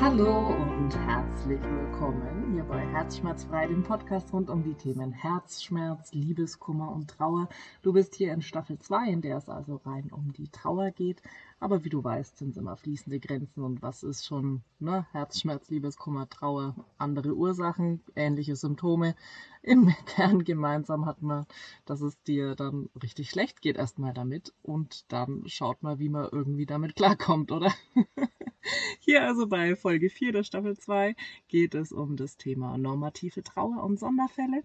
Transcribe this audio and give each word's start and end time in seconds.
Hallo 0.00 0.48
und 0.48 0.96
herzlich 1.06 1.62
willkommen 1.62 2.52
hier 2.52 2.64
bei 2.64 2.80
Herzschmerzfrei, 2.80 3.68
dem 3.68 3.84
Podcast 3.84 4.32
rund 4.32 4.50
um 4.50 4.64
die 4.64 4.74
Themen 4.74 5.12
Herzschmerz, 5.12 6.12
Liebeskummer 6.12 6.90
und 6.90 7.08
Trauer. 7.08 7.48
Du 7.82 7.92
bist 7.92 8.16
hier 8.16 8.32
in 8.32 8.42
Staffel 8.42 8.76
2, 8.78 9.06
in 9.08 9.20
der 9.22 9.36
es 9.36 9.48
also 9.48 9.80
rein 9.86 10.10
um 10.10 10.32
die 10.32 10.48
Trauer 10.48 10.90
geht. 10.90 11.22
Aber 11.64 11.82
wie 11.82 11.88
du 11.88 12.04
weißt, 12.04 12.36
sind 12.36 12.50
es 12.50 12.56
immer 12.58 12.76
fließende 12.76 13.18
Grenzen 13.18 13.64
und 13.64 13.80
was 13.80 14.02
ist 14.02 14.26
schon 14.26 14.60
ne? 14.80 15.06
Herzschmerz, 15.12 15.70
Liebeskummer, 15.70 16.28
Trauer, 16.28 16.76
andere 16.98 17.34
Ursachen, 17.34 18.02
ähnliche 18.14 18.54
Symptome. 18.54 19.16
Im 19.62 19.86
Kern 20.04 20.44
gemeinsam 20.44 21.06
hat 21.06 21.22
man, 21.22 21.46
dass 21.86 22.02
es 22.02 22.22
dir 22.24 22.54
dann 22.54 22.90
richtig 23.02 23.30
schlecht 23.30 23.62
geht 23.62 23.78
erstmal 23.78 24.12
damit 24.12 24.52
und 24.60 25.10
dann 25.10 25.44
schaut 25.46 25.82
mal, 25.82 25.98
wie 25.98 26.10
man 26.10 26.28
irgendwie 26.30 26.66
damit 26.66 26.96
klarkommt, 26.96 27.50
oder? 27.50 27.72
Hier 29.00 29.22
also 29.22 29.46
bei 29.46 29.74
Folge 29.74 30.10
4 30.10 30.32
der 30.32 30.44
Staffel 30.44 30.76
2 30.76 31.16
geht 31.48 31.74
es 31.74 31.92
um 31.92 32.18
das 32.18 32.36
Thema 32.36 32.76
normative 32.76 33.42
Trauer 33.42 33.82
und 33.84 33.98
Sonderfälle. 33.98 34.64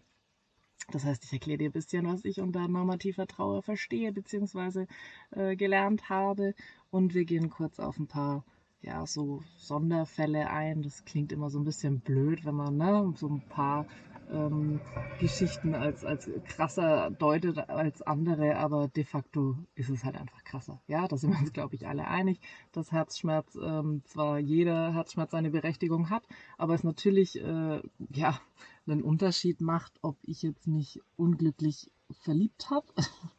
Das 0.91 1.05
heißt, 1.05 1.23
ich 1.25 1.33
erkläre 1.33 1.57
dir 1.59 1.69
ein 1.69 1.73
bisschen, 1.73 2.07
was 2.07 2.25
ich 2.25 2.39
unter 2.39 2.67
normativer 2.67 3.27
Trauer 3.27 3.61
verstehe 3.61 4.11
bzw. 4.11 4.85
Äh, 5.31 5.55
gelernt 5.55 6.09
habe. 6.09 6.55
Und 6.89 7.13
wir 7.13 7.25
gehen 7.25 7.49
kurz 7.49 7.79
auf 7.79 7.99
ein 7.99 8.07
paar 8.07 8.43
ja, 8.81 9.05
so 9.05 9.43
Sonderfälle 9.57 10.49
ein. 10.49 10.81
Das 10.81 11.05
klingt 11.05 11.31
immer 11.31 11.49
so 11.49 11.59
ein 11.59 11.65
bisschen 11.65 11.99
blöd, 11.99 12.45
wenn 12.45 12.55
man 12.55 12.77
ne, 12.77 13.13
so 13.17 13.27
ein 13.27 13.41
paar 13.49 13.85
ähm, 14.31 14.79
Geschichten 15.19 15.75
als, 15.75 16.05
als 16.05 16.29
krasser 16.45 17.11
deutet 17.11 17.69
als 17.69 18.01
andere, 18.01 18.57
aber 18.57 18.87
de 18.87 19.03
facto 19.03 19.57
ist 19.75 19.89
es 19.89 20.03
halt 20.03 20.15
einfach 20.15 20.43
krasser. 20.43 20.81
Ja, 20.87 21.07
da 21.07 21.17
sind 21.17 21.31
wir 21.31 21.39
uns, 21.39 21.53
glaube 21.53 21.75
ich, 21.75 21.87
alle 21.87 22.07
einig, 22.07 22.39
dass 22.71 22.91
Herzschmerz 22.91 23.57
ähm, 23.61 24.01
zwar 24.05 24.39
jeder 24.39 24.93
Herzschmerz 24.93 25.31
seine 25.31 25.49
Berechtigung 25.49 26.09
hat, 26.09 26.27
aber 26.57 26.73
es 26.73 26.83
natürlich 26.83 27.41
äh, 27.41 27.81
ja 28.13 28.39
einen 28.87 29.03
Unterschied 29.03 29.61
macht, 29.61 29.93
ob 30.01 30.17
ich 30.23 30.41
jetzt 30.41 30.67
mich 30.67 30.99
unglücklich 31.15 31.91
verliebt 32.11 32.69
habe 32.69 32.87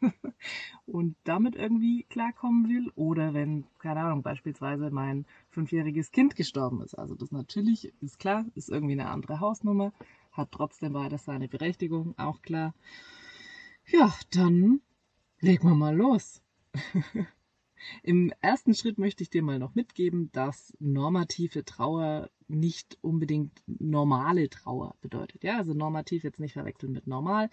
und 0.86 1.16
damit 1.25 1.56
irgendwie 1.56 2.04
klarkommen 2.04 2.69
will 2.69 2.91
oder 2.94 3.34
wenn, 3.34 3.64
keine 3.78 4.00
Ahnung, 4.00 4.22
beispielsweise 4.22 4.91
mein 4.91 5.27
fünfjähriges 5.50 6.12
Kind 6.12 6.36
gestorben 6.36 6.82
ist. 6.82 6.94
Also 6.94 7.14
das 7.14 7.32
natürlich 7.32 7.92
ist 8.00 8.19
klar, 8.19 8.44
ist 8.54 8.70
irgendwie 8.70 8.92
eine 8.92 9.08
andere 9.08 9.41
Hausnummer, 9.41 9.92
hat 10.32 10.52
trotzdem 10.52 10.92
beides 10.92 11.24
seine 11.24 11.48
Berechtigung, 11.48 12.14
auch 12.18 12.42
klar. 12.42 12.74
Ja, 13.86 14.14
dann 14.32 14.80
legen 15.40 15.68
wir 15.68 15.74
mal 15.74 15.96
los. 15.96 16.42
Im 18.02 18.32
ersten 18.40 18.74
Schritt 18.74 18.98
möchte 18.98 19.22
ich 19.22 19.30
dir 19.30 19.42
mal 19.42 19.58
noch 19.58 19.74
mitgeben, 19.74 20.30
dass 20.32 20.76
normative 20.78 21.64
Trauer 21.64 22.30
nicht 22.46 22.98
unbedingt 23.00 23.62
normale 23.66 24.50
Trauer 24.50 24.96
bedeutet. 25.00 25.44
Ja, 25.44 25.58
also 25.58 25.72
normativ 25.72 26.24
jetzt 26.24 26.40
nicht 26.40 26.52
verwechseln 26.52 26.92
mit 26.92 27.06
normal. 27.06 27.48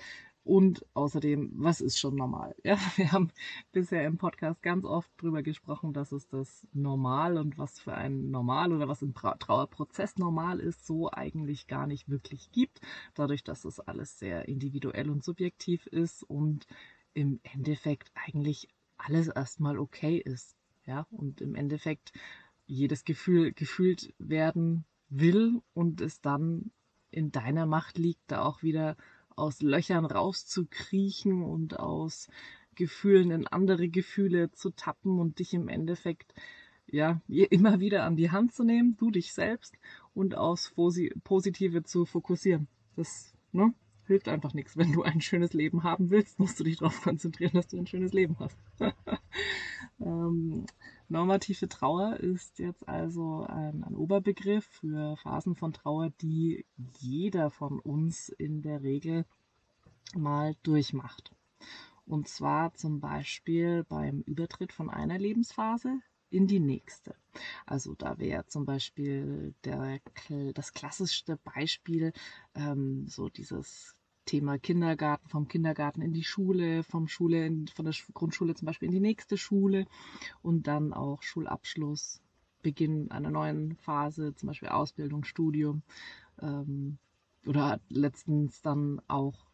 Und 0.48 0.86
außerdem, 0.94 1.52
was 1.56 1.82
ist 1.82 2.00
schon 2.00 2.16
normal? 2.16 2.56
Ja, 2.64 2.78
wir 2.96 3.12
haben 3.12 3.32
bisher 3.74 4.06
im 4.06 4.18
Podcast 4.18 4.64
ganz 4.64 4.86
oft 4.86 5.12
drüber 5.18 5.44
gesprochen, 5.44 5.92
dass 5.92 6.14
es 6.14 6.30
das 6.30 6.66
Normal 6.72 7.38
und 7.38 7.58
was 7.58 7.82
für 7.82 7.94
ein 7.94 8.32
Normal 8.32 8.72
oder 8.72 8.88
was 8.88 9.02
im 9.02 9.14
Trauerprozess 9.14 10.16
normal 10.16 10.62
ist, 10.62 10.88
so 10.88 11.12
eigentlich 11.12 11.68
gar 11.68 11.86
nicht 11.86 12.08
wirklich 12.08 12.50
gibt. 12.54 12.80
Dadurch, 13.14 13.44
dass 13.44 13.66
es 13.66 13.82
alles 13.82 14.20
sehr 14.20 14.48
individuell 14.48 15.10
und 15.10 15.22
subjektiv 15.22 15.86
ist 15.88 16.24
und 16.24 16.66
im 17.14 17.42
Endeffekt 17.44 18.10
eigentlich 18.14 18.70
alles 18.96 19.28
erstmal 19.28 19.78
okay 19.78 20.18
ist. 20.18 20.56
Ja, 20.86 21.06
und 21.12 21.42
im 21.42 21.56
Endeffekt 21.56 22.14
jedes 22.68 23.04
Gefühl 23.04 23.52
gefühlt 23.52 24.14
werden 24.18 24.86
will 25.10 25.62
und 25.74 26.00
es 26.00 26.22
dann 26.22 26.72
in 27.12 27.34
deiner 27.34 27.66
Macht 27.66 27.98
liegt, 27.98 28.22
da 28.28 28.46
auch 28.46 28.64
wieder 28.64 28.96
aus 29.38 29.62
Löchern 29.62 30.06
rauszukriechen 30.06 31.44
und 31.44 31.80
aus 31.80 32.28
Gefühlen 32.76 33.32
in 33.32 33.48
andere 33.48 33.90
Gefühle 33.90 34.52
zu 34.52 34.70
tappen 34.72 35.20
und 35.20 35.40
dich 35.40 35.54
im 35.54 35.68
Endeffekt 35.68 36.34
ja 36.88 37.22
immer 37.28 37.80
wieder 37.80 38.04
an 38.04 38.16
die 38.16 38.32
Hand 38.32 38.54
zu 38.54 38.64
nehmen, 38.64 38.96
du 38.98 39.12
dich 39.12 39.34
selbst 39.34 39.76
und 40.14 40.36
aus 40.36 40.74
Positive 41.24 41.84
zu 41.84 42.06
fokussieren. 42.06 42.68
Das 42.96 43.34
ne, 43.52 43.74
hilft 44.06 44.30
einfach 44.30 44.54
nichts. 44.54 44.78
Wenn 44.78 44.94
du 44.94 45.04
ein 45.04 45.22
schönes 45.22 45.54
Leben 45.54 45.84
haben 45.84 46.10
willst, 46.10 46.40
musst 46.40 46.60
du 46.60 46.64
dich 46.64 46.78
darauf 46.78 47.02
konzentrieren, 47.02 47.54
dass 47.54 47.68
du 47.68 47.78
ein 47.78 47.88
schönes 47.88 48.14
Leben 48.14 48.38
hast. 48.40 48.58
ähm, 50.00 50.66
normative 51.10 51.70
Trauer 51.70 52.18
ist 52.18 52.60
jetzt 52.60 52.88
also 52.88 53.46
ein, 53.48 53.84
ein, 53.84 53.96
Oberbegriff 53.96 54.66
für 54.66 55.18
Phasen 55.18 55.56
von 55.56 55.74
Trauer, 55.74 56.12
die 56.22 56.66
jeder 57.00 57.50
von 57.50 57.80
uns 57.80 58.30
in 58.30 58.62
der 58.62 58.84
Regel 58.84 59.26
mal 60.16 60.56
durchmacht. 60.64 61.32
Und 62.06 62.28
zwar 62.30 62.74
zum 62.74 63.02
Beispiel 63.02 63.84
beim 63.84 64.22
Übertritt 64.22 64.72
von 64.72 64.90
einer 64.90 65.18
Lebensphase 65.18 66.00
in 66.30 66.48
die 66.48 66.60
nächste. 66.60 67.16
Also 67.66 67.96
da 67.96 68.18
wäre 68.18 68.46
zum 68.48 68.66
Beispiel 68.66 69.54
der, 69.64 70.00
das 70.54 70.74
klassischste 70.74 71.38
Beispiel 71.38 72.14
ähm, 72.56 73.08
so 73.08 73.30
dieses 73.30 73.97
Thema 74.28 74.60
Kindergarten, 74.60 75.28
vom 75.28 75.48
Kindergarten 75.48 76.04
in 76.04 76.14
die 76.14 76.24
Schule, 76.24 76.84
vom 76.84 77.08
Schule 77.08 77.48
in, 77.48 77.68
von 77.68 77.86
der 77.86 77.96
Grundschule 78.14 78.54
zum 78.54 78.68
Beispiel 78.68 78.88
in 78.88 78.94
die 78.94 79.00
nächste 79.00 79.38
Schule 79.38 79.88
und 80.44 80.68
dann 80.68 80.94
auch 80.94 81.24
Schulabschluss, 81.24 82.22
Beginn 82.62 83.10
einer 83.12 83.32
neuen 83.32 83.76
Phase, 83.78 84.36
zum 84.36 84.48
Beispiel 84.48 84.70
Ausbildung, 84.70 85.24
Studium 85.24 85.82
ähm, 86.42 86.98
oder 87.46 87.80
letztens 87.90 88.62
dann 88.62 89.02
auch 89.08 89.48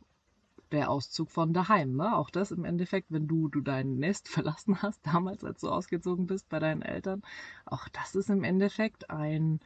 der 0.73 0.89
Auszug 0.89 1.29
von 1.29 1.53
daheim. 1.53 1.95
Ne? 1.95 2.17
Auch 2.17 2.29
das 2.29 2.51
im 2.51 2.66
Endeffekt, 2.66 3.12
wenn 3.12 3.28
du, 3.28 3.47
du 3.47 3.62
dein 3.62 3.95
Nest 3.95 4.28
verlassen 4.29 4.81
hast, 4.81 5.06
damals, 5.06 5.44
als 5.44 5.62
du 5.62 5.69
ausgezogen 5.69 6.28
bist 6.28 6.50
bei 6.50 6.59
deinen 6.59 6.81
Eltern, 6.81 7.22
auch 7.66 7.88
das 7.89 8.16
ist 8.16 8.29
im 8.29 8.44
Endeffekt 8.44 9.09
ein, 9.09 9.59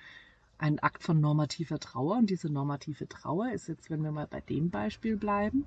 ein 0.58 0.80
Akt 0.80 1.04
von 1.04 1.20
normativer 1.20 1.80
Trauer. 1.80 2.18
Und 2.18 2.30
diese 2.30 2.50
normative 2.50 3.08
Trauer 3.08 3.52
ist 3.52 3.68
jetzt, 3.68 3.90
wenn 3.90 4.04
wir 4.04 4.12
mal 4.12 4.28
bei 4.28 4.42
dem 4.42 4.70
Beispiel 4.70 5.18
bleiben, 5.18 5.66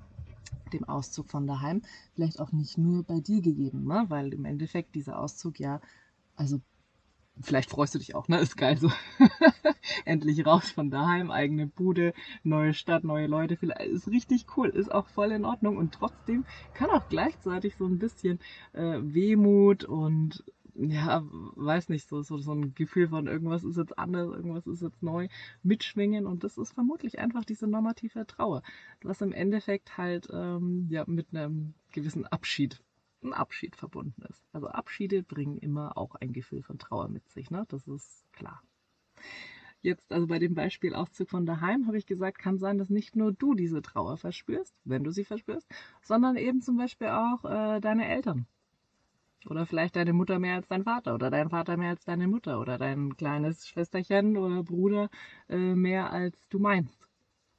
dem 0.73 0.83
Auszug 0.85 1.29
von 1.29 1.47
daheim, 1.47 1.81
vielleicht 2.13 2.39
auch 2.39 2.51
nicht 2.51 2.77
nur 2.77 3.03
bei 3.03 3.19
dir 3.19 3.41
gegeben, 3.41 3.85
ne? 3.85 4.05
weil 4.09 4.33
im 4.33 4.45
Endeffekt 4.45 4.95
dieser 4.95 5.19
Auszug 5.19 5.59
ja, 5.59 5.81
also 6.35 6.59
vielleicht 7.41 7.69
freust 7.69 7.95
du 7.95 7.99
dich 7.99 8.15
auch, 8.15 8.27
ne? 8.27 8.39
Ist 8.39 8.57
geil 8.57 8.77
so. 8.77 8.91
Endlich 10.05 10.45
raus 10.45 10.69
von 10.71 10.89
daheim, 10.89 11.31
eigene 11.31 11.67
Bude, 11.67 12.13
neue 12.43 12.73
Stadt, 12.73 13.03
neue 13.03 13.27
Leute. 13.27 13.57
Vielleicht 13.57 13.81
ist 13.81 14.07
richtig 14.09 14.45
cool, 14.57 14.69
ist 14.69 14.91
auch 14.91 15.07
voll 15.07 15.31
in 15.31 15.45
Ordnung 15.45 15.77
und 15.77 15.93
trotzdem 15.93 16.45
kann 16.73 16.89
auch 16.89 17.07
gleichzeitig 17.09 17.75
so 17.77 17.85
ein 17.85 17.99
bisschen 17.99 18.39
äh, 18.73 18.99
Wehmut 19.01 19.83
und 19.83 20.43
ja, 20.89 21.21
weiß 21.23 21.89
nicht, 21.89 22.07
so, 22.07 22.21
so, 22.21 22.37
so 22.37 22.53
ein 22.53 22.73
Gefühl 22.73 23.07
von 23.09 23.27
irgendwas 23.27 23.63
ist 23.63 23.77
jetzt 23.77 23.97
anders, 23.97 24.29
irgendwas 24.31 24.67
ist 24.67 24.81
jetzt 24.81 25.03
neu 25.03 25.27
mitschwingen 25.63 26.25
und 26.25 26.43
das 26.43 26.57
ist 26.57 26.73
vermutlich 26.73 27.19
einfach 27.19 27.45
diese 27.45 27.67
normative 27.67 28.25
Trauer, 28.25 28.63
was 29.03 29.21
im 29.21 29.31
Endeffekt 29.31 29.97
halt 29.97 30.27
ähm, 30.31 30.87
ja 30.89 31.03
mit 31.07 31.27
einem 31.33 31.73
gewissen 31.91 32.25
Abschied 32.25 32.81
ein 33.23 33.33
Abschied 33.33 33.75
verbunden 33.75 34.23
ist. 34.29 34.43
Also 34.51 34.67
Abschiede 34.67 35.23
bringen 35.23 35.57
immer 35.57 35.97
auch 35.97 36.15
ein 36.15 36.33
Gefühl 36.33 36.63
von 36.63 36.79
Trauer 36.79 37.07
mit 37.07 37.27
sich, 37.29 37.51
ne? 37.51 37.65
Das 37.69 37.87
ist 37.87 38.25
klar. 38.33 38.63
Jetzt, 39.81 40.11
also 40.11 40.27
bei 40.27 40.39
dem 40.39 40.53
Beispiel 40.53 40.93
Auszug 40.93 41.29
von 41.29 41.45
daheim, 41.45 41.87
habe 41.87 41.97
ich 41.97 42.05
gesagt, 42.05 42.37
kann 42.37 42.57
sein, 42.59 42.77
dass 42.77 42.89
nicht 42.89 43.15
nur 43.15 43.31
du 43.31 43.55
diese 43.55 43.81
Trauer 43.81 44.17
verspürst, 44.17 44.75
wenn 44.85 45.03
du 45.03 45.11
sie 45.11 45.25
verspürst, 45.25 45.67
sondern 46.03 46.35
eben 46.35 46.61
zum 46.61 46.77
Beispiel 46.77 47.07
auch 47.07 47.45
äh, 47.45 47.79
deine 47.79 48.07
Eltern. 48.07 48.45
Oder 49.47 49.65
vielleicht 49.65 49.95
deine 49.95 50.13
Mutter 50.13 50.37
mehr 50.39 50.55
als 50.55 50.67
dein 50.67 50.83
Vater 50.83 51.15
oder 51.15 51.31
dein 51.31 51.49
Vater 51.49 51.75
mehr 51.75 51.89
als 51.89 52.05
deine 52.05 52.27
Mutter 52.27 52.59
oder 52.59 52.77
dein 52.77 53.15
kleines 53.17 53.67
Schwesterchen 53.67 54.37
oder 54.37 54.63
Bruder 54.63 55.09
äh, 55.49 55.57
mehr 55.57 56.11
als 56.11 56.47
du 56.49 56.59
meinst. 56.59 57.07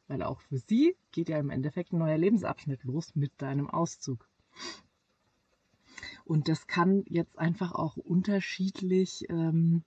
Weil 0.06 0.22
auch 0.22 0.40
für 0.40 0.58
sie 0.58 0.96
geht 1.10 1.28
ja 1.28 1.38
im 1.38 1.50
Endeffekt 1.50 1.92
ein 1.92 1.98
neuer 1.98 2.18
Lebensabschnitt 2.18 2.84
los 2.84 3.14
mit 3.16 3.32
deinem 3.38 3.68
Auszug. 3.68 4.28
Und 6.24 6.48
das 6.48 6.66
kann 6.66 7.02
jetzt 7.08 7.38
einfach 7.38 7.72
auch 7.72 7.96
unterschiedlich, 7.96 9.26
ähm, 9.28 9.82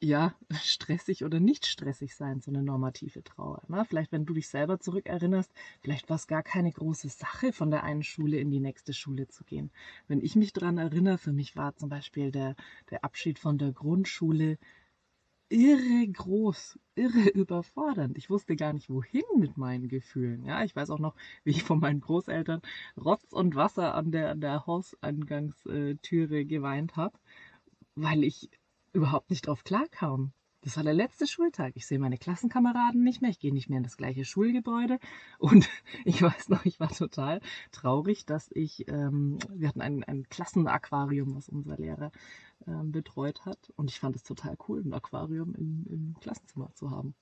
ja, 0.00 0.34
stressig 0.62 1.24
oder 1.24 1.40
nicht 1.40 1.66
stressig 1.66 2.14
sein, 2.14 2.40
so 2.40 2.50
eine 2.50 2.62
normative 2.62 3.22
Trauer. 3.24 3.62
Ne? 3.68 3.84
Vielleicht, 3.84 4.12
wenn 4.12 4.26
du 4.26 4.34
dich 4.34 4.48
selber 4.48 4.78
zurückerinnerst, 4.80 5.52
vielleicht 5.80 6.08
war 6.08 6.16
es 6.16 6.26
gar 6.26 6.42
keine 6.42 6.72
große 6.72 7.08
Sache, 7.08 7.52
von 7.52 7.70
der 7.70 7.84
einen 7.84 8.02
Schule 8.02 8.38
in 8.38 8.50
die 8.50 8.60
nächste 8.60 8.92
Schule 8.92 9.28
zu 9.28 9.44
gehen. 9.44 9.70
Wenn 10.06 10.20
ich 10.20 10.36
mich 10.36 10.52
daran 10.52 10.78
erinnere, 10.78 11.18
für 11.18 11.32
mich 11.32 11.56
war 11.56 11.76
zum 11.76 11.88
Beispiel 11.88 12.30
der, 12.32 12.54
der 12.90 13.04
Abschied 13.04 13.38
von 13.38 13.58
der 13.58 13.72
Grundschule 13.72 14.58
irre 15.50 16.06
groß, 16.08 16.78
irre 16.94 17.28
überfordernd. 17.34 18.18
Ich 18.18 18.30
wusste 18.30 18.56
gar 18.56 18.72
nicht, 18.72 18.90
wohin 18.90 19.24
mit 19.36 19.56
meinen 19.56 19.88
Gefühlen. 19.88 20.44
Ja, 20.44 20.62
ich 20.64 20.76
weiß 20.76 20.90
auch 20.90 20.98
noch, 20.98 21.14
wie 21.44 21.50
ich 21.50 21.64
von 21.64 21.80
meinen 21.80 22.00
Großeltern 22.00 22.62
Rotz 22.96 23.32
und 23.32 23.54
Wasser 23.56 23.94
an 23.94 24.12
der, 24.12 24.30
an 24.30 24.40
der 24.40 24.66
Hauseingangstüre 24.66 26.44
geweint 26.44 26.96
habe, 26.96 27.18
weil 27.94 28.24
ich 28.24 28.50
überhaupt 28.92 29.30
nicht 29.30 29.46
drauf 29.46 29.64
klarkam. 29.64 30.32
Das 30.62 30.76
war 30.76 30.82
der 30.82 30.94
letzte 30.94 31.26
Schultag. 31.26 31.74
Ich 31.76 31.86
sehe 31.86 32.00
meine 32.00 32.18
Klassenkameraden 32.18 33.04
nicht 33.04 33.22
mehr. 33.22 33.30
Ich 33.30 33.38
gehe 33.38 33.54
nicht 33.54 33.68
mehr 33.68 33.78
in 33.78 33.84
das 33.84 33.96
gleiche 33.96 34.24
Schulgebäude. 34.24 34.98
Und 35.38 35.68
ich 36.04 36.20
weiß 36.20 36.48
noch, 36.48 36.64
ich 36.64 36.80
war 36.80 36.88
total 36.88 37.40
traurig, 37.70 38.26
dass 38.26 38.50
ich, 38.52 38.88
ähm, 38.88 39.38
wir 39.54 39.68
hatten 39.68 39.80
ein, 39.80 40.02
ein 40.04 40.28
Klassenaquarium, 40.28 41.36
was 41.36 41.48
unser 41.48 41.76
Lehrer 41.76 42.10
ähm, 42.66 42.90
betreut 42.90 43.44
hat. 43.46 43.72
Und 43.76 43.90
ich 43.90 44.00
fand 44.00 44.16
es 44.16 44.24
total 44.24 44.56
cool, 44.68 44.82
ein 44.84 44.92
Aquarium 44.92 45.54
im, 45.54 45.86
im 45.88 46.16
Klassenzimmer 46.20 46.74
zu 46.74 46.90
haben. 46.90 47.14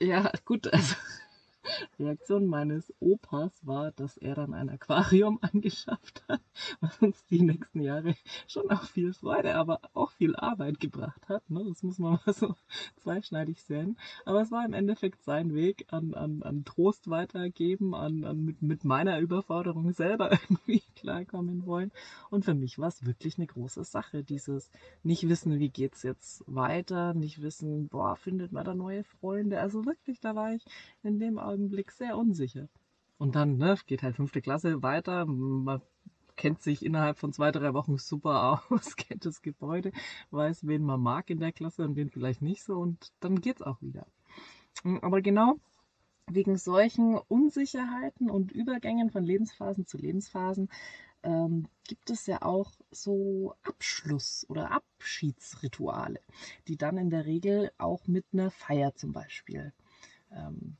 Ja, 0.00 0.32
gut, 0.44 0.66
also 0.72 0.96
Reaktion 1.98 2.46
meines 2.46 2.92
Opas 3.00 3.66
war, 3.66 3.92
dass 3.92 4.16
er 4.16 4.34
dann 4.34 4.54
ein 4.54 4.68
Aquarium 4.68 5.38
angeschafft 5.42 6.24
hat, 6.28 6.40
was 6.80 6.98
uns 7.00 7.24
die 7.26 7.42
nächsten 7.42 7.80
Jahre 7.80 8.14
schon 8.46 8.70
auch 8.70 8.84
viel 8.84 9.12
Freude, 9.12 9.54
aber 9.54 9.80
auch 9.94 10.10
viel 10.12 10.36
Arbeit 10.36 10.80
gebracht 10.80 11.28
hat. 11.28 11.48
Ne? 11.50 11.64
Das 11.68 11.82
muss 11.82 11.98
man 11.98 12.18
mal 12.26 12.32
so 12.32 12.54
zweischneidig 13.02 13.62
sehen. 13.62 13.98
Aber 14.24 14.42
es 14.42 14.50
war 14.50 14.64
im 14.64 14.72
Endeffekt 14.72 15.22
sein 15.22 15.54
Weg 15.54 15.86
an, 15.90 16.14
an, 16.14 16.42
an 16.42 16.64
Trost 16.64 17.08
weitergeben, 17.08 17.94
an, 17.94 18.24
an 18.24 18.44
mit, 18.44 18.62
mit 18.62 18.84
meiner 18.84 19.18
Überforderung 19.18 19.92
selber 19.92 20.30
irgendwie 20.32 20.82
klarkommen 20.96 21.66
wollen. 21.66 21.92
Und 22.30 22.44
für 22.44 22.54
mich 22.54 22.78
war 22.78 22.88
es 22.88 23.04
wirklich 23.06 23.38
eine 23.38 23.46
große 23.46 23.84
Sache, 23.84 24.22
dieses 24.22 24.70
nicht 25.02 25.28
wissen, 25.28 25.58
wie 25.58 25.70
geht 25.70 25.94
es 25.94 26.02
jetzt 26.02 26.44
weiter, 26.46 27.14
nicht 27.14 27.42
wissen, 27.42 27.88
boah, 27.88 28.16
findet 28.16 28.52
man 28.52 28.64
da 28.64 28.74
neue 28.74 29.04
Freunde. 29.04 29.60
Also 29.60 29.86
wirklich, 29.86 30.20
da 30.20 30.34
war 30.34 30.52
ich 30.52 30.64
in 31.02 31.18
dem 31.18 31.38
Augenblick 31.38 31.53
sehr 31.90 32.16
unsicher. 32.16 32.68
Und 33.18 33.34
dann 33.36 33.56
ne, 33.58 33.76
geht 33.86 34.02
halt 34.02 34.16
fünfte 34.16 34.42
Klasse 34.42 34.82
weiter. 34.82 35.24
Man 35.26 35.80
kennt 36.36 36.62
sich 36.62 36.84
innerhalb 36.84 37.18
von 37.18 37.32
zwei, 37.32 37.52
drei 37.52 37.74
Wochen 37.74 37.98
super 37.98 38.60
aus, 38.70 38.96
kennt 38.96 39.24
das 39.24 39.42
Gebäude, 39.42 39.92
weiß, 40.30 40.66
wen 40.66 40.82
man 40.82 41.00
mag 41.00 41.30
in 41.30 41.38
der 41.38 41.52
Klasse 41.52 41.84
und 41.84 41.96
wen 41.96 42.10
vielleicht 42.10 42.42
nicht 42.42 42.64
so. 42.64 42.78
Und 42.78 43.12
dann 43.20 43.40
geht's 43.40 43.62
auch 43.62 43.80
wieder. 43.80 44.06
Aber 45.02 45.22
genau 45.22 45.56
wegen 46.30 46.56
solchen 46.56 47.16
Unsicherheiten 47.16 48.30
und 48.30 48.50
Übergängen 48.50 49.10
von 49.10 49.24
Lebensphasen 49.24 49.86
zu 49.86 49.98
Lebensphasen 49.98 50.70
ähm, 51.22 51.68
gibt 51.86 52.10
es 52.10 52.26
ja 52.26 52.42
auch 52.42 52.72
so 52.90 53.54
Abschluss- 53.62 54.46
oder 54.48 54.70
Abschiedsrituale, 54.70 56.20
die 56.66 56.76
dann 56.76 56.96
in 56.98 57.10
der 57.10 57.26
Regel 57.26 57.70
auch 57.78 58.06
mit 58.06 58.24
einer 58.32 58.50
Feier 58.50 58.94
zum 58.94 59.12
Beispiel 59.12 59.72
ähm, 60.32 60.76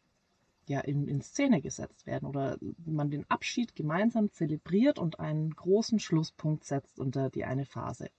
ja, 0.67 0.81
in, 0.81 1.07
in 1.09 1.21
Szene 1.21 1.61
gesetzt 1.61 2.07
werden 2.07 2.27
oder 2.27 2.59
man 2.85 3.11
den 3.11 3.29
Abschied 3.31 3.75
gemeinsam 3.75 4.31
zelebriert 4.31 4.99
und 4.99 5.21
einen 5.21 5.51
großen 5.51 5.99
Schlusspunkt 5.99 6.65
setzt 6.65 6.99
unter 6.99 7.31
die 7.31 7.45
eine 7.45 7.67
Phase. 7.67 8.11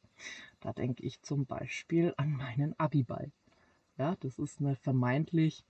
Da 0.60 0.74
denke 0.74 1.04
ich 1.04 1.22
zum 1.22 1.46
Beispiel 1.46 2.14
an 2.18 2.32
meinen 2.32 2.78
Abiball. 2.80 3.32
Ja, 3.98 4.16
das 4.20 4.40
ist 4.40 4.60
eine 4.60 4.76
vermeintlich 4.76 5.64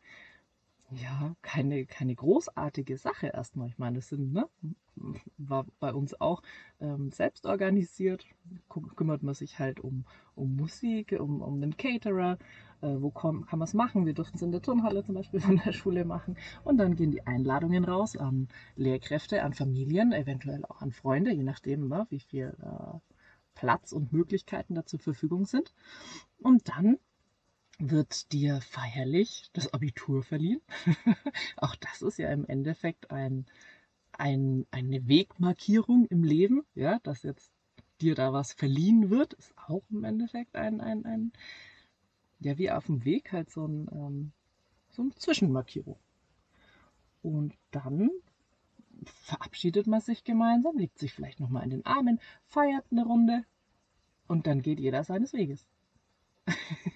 ja, 0.92 1.36
keine, 1.42 1.86
keine 1.86 2.16
großartige 2.16 2.98
Sache 2.98 3.28
erstmal. 3.28 3.68
Ich 3.68 3.78
meine, 3.78 3.98
das 3.98 4.10
sind, 4.10 4.34
ne, 4.34 4.48
war 5.38 5.66
bei 5.80 5.94
uns 5.94 6.20
auch 6.22 6.42
ähm, 6.80 7.12
selbst 7.12 7.46
organisiert. 7.46 8.26
kümmert 8.96 9.24
man 9.24 9.34
sich 9.34 9.60
halt 9.60 9.80
um, 9.80 10.06
um 10.36 10.56
Musik, 10.56 11.16
um, 11.20 11.42
um 11.42 11.60
den 11.60 11.76
Caterer, 11.76 12.38
äh, 12.82 12.96
wo 13.00 13.10
komm, 13.10 13.46
kann 13.46 13.60
man 13.60 13.68
es 13.68 13.74
machen. 13.74 14.06
Wir 14.06 14.14
durften 14.14 14.38
es 14.38 14.44
in 14.44 14.52
der 14.52 14.62
Turnhalle 14.62 15.04
zum 15.04 15.16
Beispiel 15.16 15.40
von 15.40 15.60
der 15.66 15.74
Schule 15.74 16.06
machen. 16.06 16.38
Und 16.64 16.78
dann 16.78 16.96
gehen 16.96 17.12
die 17.12 17.26
Einladungen 17.26 17.84
raus 17.84 18.16
an 18.16 18.48
Lehrkräfte, 18.76 19.42
an 19.44 19.54
Familien, 19.54 20.14
eventuell 20.14 20.64
auch 20.66 20.82
an 20.82 20.92
Freunde, 20.92 21.32
je 21.32 21.44
nachdem, 21.44 21.88
ne, 21.88 22.06
wie 22.10 22.20
viel 22.20 22.56
äh, 22.62 23.00
Platz 23.56 23.92
und 23.92 24.14
Möglichkeiten 24.14 24.76
da 24.76 24.86
zur 24.86 25.00
Verfügung 25.00 25.46
sind. 25.46 25.74
Und 26.38 26.70
dann 26.70 27.00
wird 27.80 28.32
dir 28.32 28.62
feierlich 28.62 29.50
das 29.54 29.74
Abitur 29.74 30.24
verliehen. 30.24 30.62
Auch 31.58 31.76
das 31.76 32.02
ist 32.02 32.18
ja 32.18 32.32
im 32.32 32.46
Endeffekt 32.46 33.12
ein, 33.12 33.46
ein, 34.14 34.66
eine 34.72 35.08
Wegmarkierung 35.08 36.06
im 36.08 36.24
Leben, 36.24 36.64
ja, 36.74 37.00
dass 37.00 37.24
jetzt 37.24 37.52
dir 38.02 38.16
da 38.16 38.34
was 38.34 38.54
verliehen 38.54 39.10
wird, 39.10 39.34
ist 39.34 39.54
auch 39.58 39.84
im 39.90 40.04
Endeffekt 40.04 40.56
ein, 40.56 40.82
ein, 40.82 41.06
ein 41.06 41.32
ja, 42.40 42.58
wie 42.58 42.72
auf 42.72 42.86
dem 42.88 43.06
Weg 43.06 43.32
halt 43.32 43.50
so, 43.50 43.66
ein, 43.66 43.88
ähm, 43.92 44.32
so 44.90 45.02
eine 45.02 45.16
Zwischenmarkierung. 45.16 45.98
Und 47.22 47.54
dann 47.72 48.10
verabschiedet 49.04 49.88
man 49.88 50.02
sich 50.02 50.24
gemeinsam, 50.24 50.78
legt 50.78 51.00
sich 51.00 51.14
vielleicht 51.14 51.40
nochmal 51.40 51.64
in 51.64 51.70
den 51.70 51.86
Armen, 51.86 52.20
feiert 52.46 52.86
eine 52.92 53.06
Runde 53.06 53.44
und 54.28 54.48
dann 54.48 54.62
geht 54.62 54.80
jeder 54.80 55.04
seines 55.04 55.34
Weges. 55.34 55.66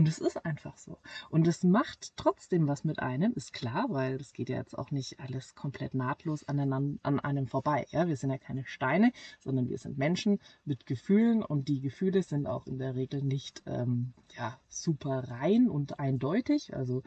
Und 0.00 0.08
es 0.08 0.18
ist 0.18 0.46
einfach 0.46 0.78
so. 0.78 0.96
Und 1.28 1.46
es 1.46 1.62
macht 1.62 2.16
trotzdem 2.16 2.66
was 2.66 2.84
mit 2.84 3.00
einem, 3.00 3.34
ist 3.34 3.52
klar, 3.52 3.84
weil 3.90 4.16
das 4.16 4.32
geht 4.32 4.48
ja 4.48 4.56
jetzt 4.56 4.78
auch 4.78 4.90
nicht 4.90 5.20
alles 5.20 5.54
komplett 5.54 5.92
nahtlos 5.92 6.42
aneinander, 6.48 6.98
an 7.02 7.20
einem 7.20 7.46
vorbei. 7.46 7.84
Ja? 7.90 8.08
Wir 8.08 8.16
sind 8.16 8.30
ja 8.30 8.38
keine 8.38 8.64
Steine, 8.64 9.12
sondern 9.40 9.68
wir 9.68 9.76
sind 9.76 9.98
Menschen 9.98 10.38
mit 10.64 10.86
Gefühlen 10.86 11.42
und 11.42 11.68
die 11.68 11.82
Gefühle 11.82 12.22
sind 12.22 12.46
auch 12.46 12.66
in 12.66 12.78
der 12.78 12.94
Regel 12.94 13.20
nicht 13.20 13.62
ähm, 13.66 14.14
ja, 14.38 14.58
super 14.70 15.28
rein 15.28 15.68
und 15.68 16.00
eindeutig. 16.00 16.74
Also 16.74 17.02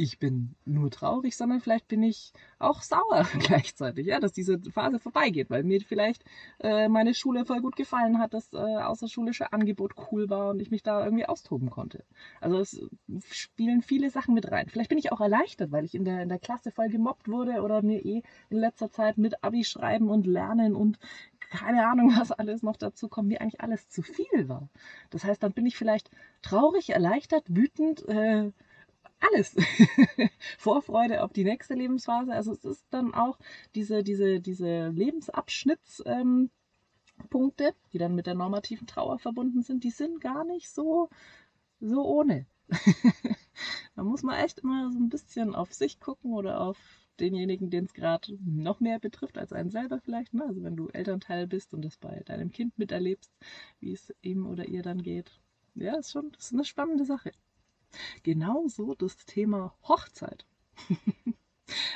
ich 0.00 0.18
bin 0.18 0.54
nur 0.64 0.90
traurig, 0.90 1.36
sondern 1.36 1.60
vielleicht 1.60 1.86
bin 1.86 2.02
ich 2.02 2.32
auch 2.58 2.80
sauer 2.80 3.26
gleichzeitig, 3.38 4.06
ja, 4.06 4.18
dass 4.18 4.32
diese 4.32 4.58
Phase 4.70 4.98
vorbeigeht, 4.98 5.50
weil 5.50 5.62
mir 5.62 5.80
vielleicht 5.82 6.24
äh, 6.60 6.88
meine 6.88 7.12
Schule 7.12 7.44
voll 7.44 7.60
gut 7.60 7.76
gefallen 7.76 8.18
hat, 8.18 8.32
das 8.32 8.50
äh, 8.54 8.56
außerschulische 8.56 9.52
Angebot 9.52 9.94
cool 10.10 10.30
war 10.30 10.50
und 10.50 10.60
ich 10.60 10.70
mich 10.70 10.82
da 10.82 11.04
irgendwie 11.04 11.26
austoben 11.26 11.68
konnte. 11.68 12.02
Also 12.40 12.58
es 12.60 12.80
spielen 13.30 13.82
viele 13.82 14.08
Sachen 14.08 14.32
mit 14.34 14.50
rein. 14.50 14.70
Vielleicht 14.70 14.88
bin 14.88 14.98
ich 14.98 15.12
auch 15.12 15.20
erleichtert, 15.20 15.70
weil 15.70 15.84
ich 15.84 15.94
in 15.94 16.06
der, 16.06 16.22
in 16.22 16.30
der 16.30 16.38
Klasse 16.38 16.70
voll 16.70 16.88
gemobbt 16.88 17.28
wurde 17.28 17.60
oder 17.60 17.82
mir 17.82 18.02
eh 18.02 18.22
in 18.48 18.56
letzter 18.56 18.90
Zeit 18.90 19.18
mit 19.18 19.44
Abi 19.44 19.64
schreiben 19.64 20.08
und 20.08 20.26
lernen 20.26 20.74
und 20.74 20.98
keine 21.50 21.86
Ahnung, 21.86 22.10
was 22.18 22.32
alles 22.32 22.62
noch 22.62 22.78
dazu 22.78 23.08
kommt, 23.08 23.28
mir 23.28 23.42
eigentlich 23.42 23.60
alles 23.60 23.90
zu 23.90 24.00
viel 24.00 24.48
war. 24.48 24.70
Das 25.10 25.24
heißt, 25.24 25.42
dann 25.42 25.52
bin 25.52 25.66
ich 25.66 25.76
vielleicht 25.76 26.10
traurig, 26.40 26.90
erleichtert, 26.90 27.44
wütend, 27.48 28.08
äh, 28.08 28.50
alles. 29.20 29.56
Vorfreude 30.58 31.22
auf 31.22 31.32
die 31.32 31.44
nächste 31.44 31.74
Lebensphase. 31.74 32.32
Also 32.32 32.52
es 32.52 32.64
ist 32.64 32.86
dann 32.90 33.14
auch 33.14 33.38
diese, 33.74 34.02
diese, 34.02 34.40
diese 34.40 34.88
Lebensabschnittspunkte, 34.88 36.04
ähm, 36.06 36.50
die 37.92 37.98
dann 37.98 38.14
mit 38.14 38.26
der 38.26 38.34
normativen 38.34 38.86
Trauer 38.86 39.18
verbunden 39.18 39.62
sind, 39.62 39.84
die 39.84 39.90
sind 39.90 40.20
gar 40.20 40.44
nicht 40.44 40.70
so, 40.70 41.08
so 41.80 42.04
ohne. 42.04 42.46
da 43.96 44.02
muss 44.02 44.22
man 44.22 44.36
echt 44.36 44.60
immer 44.60 44.90
so 44.92 44.98
ein 44.98 45.08
bisschen 45.08 45.54
auf 45.54 45.72
sich 45.72 46.00
gucken 46.00 46.32
oder 46.32 46.60
auf 46.60 46.78
denjenigen, 47.18 47.70
den 47.70 47.84
es 47.84 47.92
gerade 47.92 48.38
noch 48.44 48.80
mehr 48.80 48.98
betrifft 48.98 49.36
als 49.38 49.52
einen 49.52 49.70
selber 49.70 50.00
vielleicht. 50.00 50.32
Ne? 50.32 50.44
Also 50.46 50.62
wenn 50.62 50.76
du 50.76 50.88
Elternteil 50.88 51.46
bist 51.46 51.74
und 51.74 51.84
das 51.84 51.96
bei 51.96 52.22
deinem 52.24 52.50
Kind 52.50 52.78
miterlebst, 52.78 53.30
wie 53.80 53.92
es 53.92 54.14
ihm 54.22 54.46
oder 54.46 54.66
ihr 54.66 54.82
dann 54.82 55.02
geht. 55.02 55.40
Ja, 55.74 55.96
ist 55.96 56.10
schon 56.10 56.32
ist 56.38 56.52
eine 56.52 56.64
spannende 56.64 57.04
Sache. 57.04 57.32
Genauso 58.22 58.94
das 58.94 59.16
Thema 59.26 59.74
Hochzeit. 59.82 60.46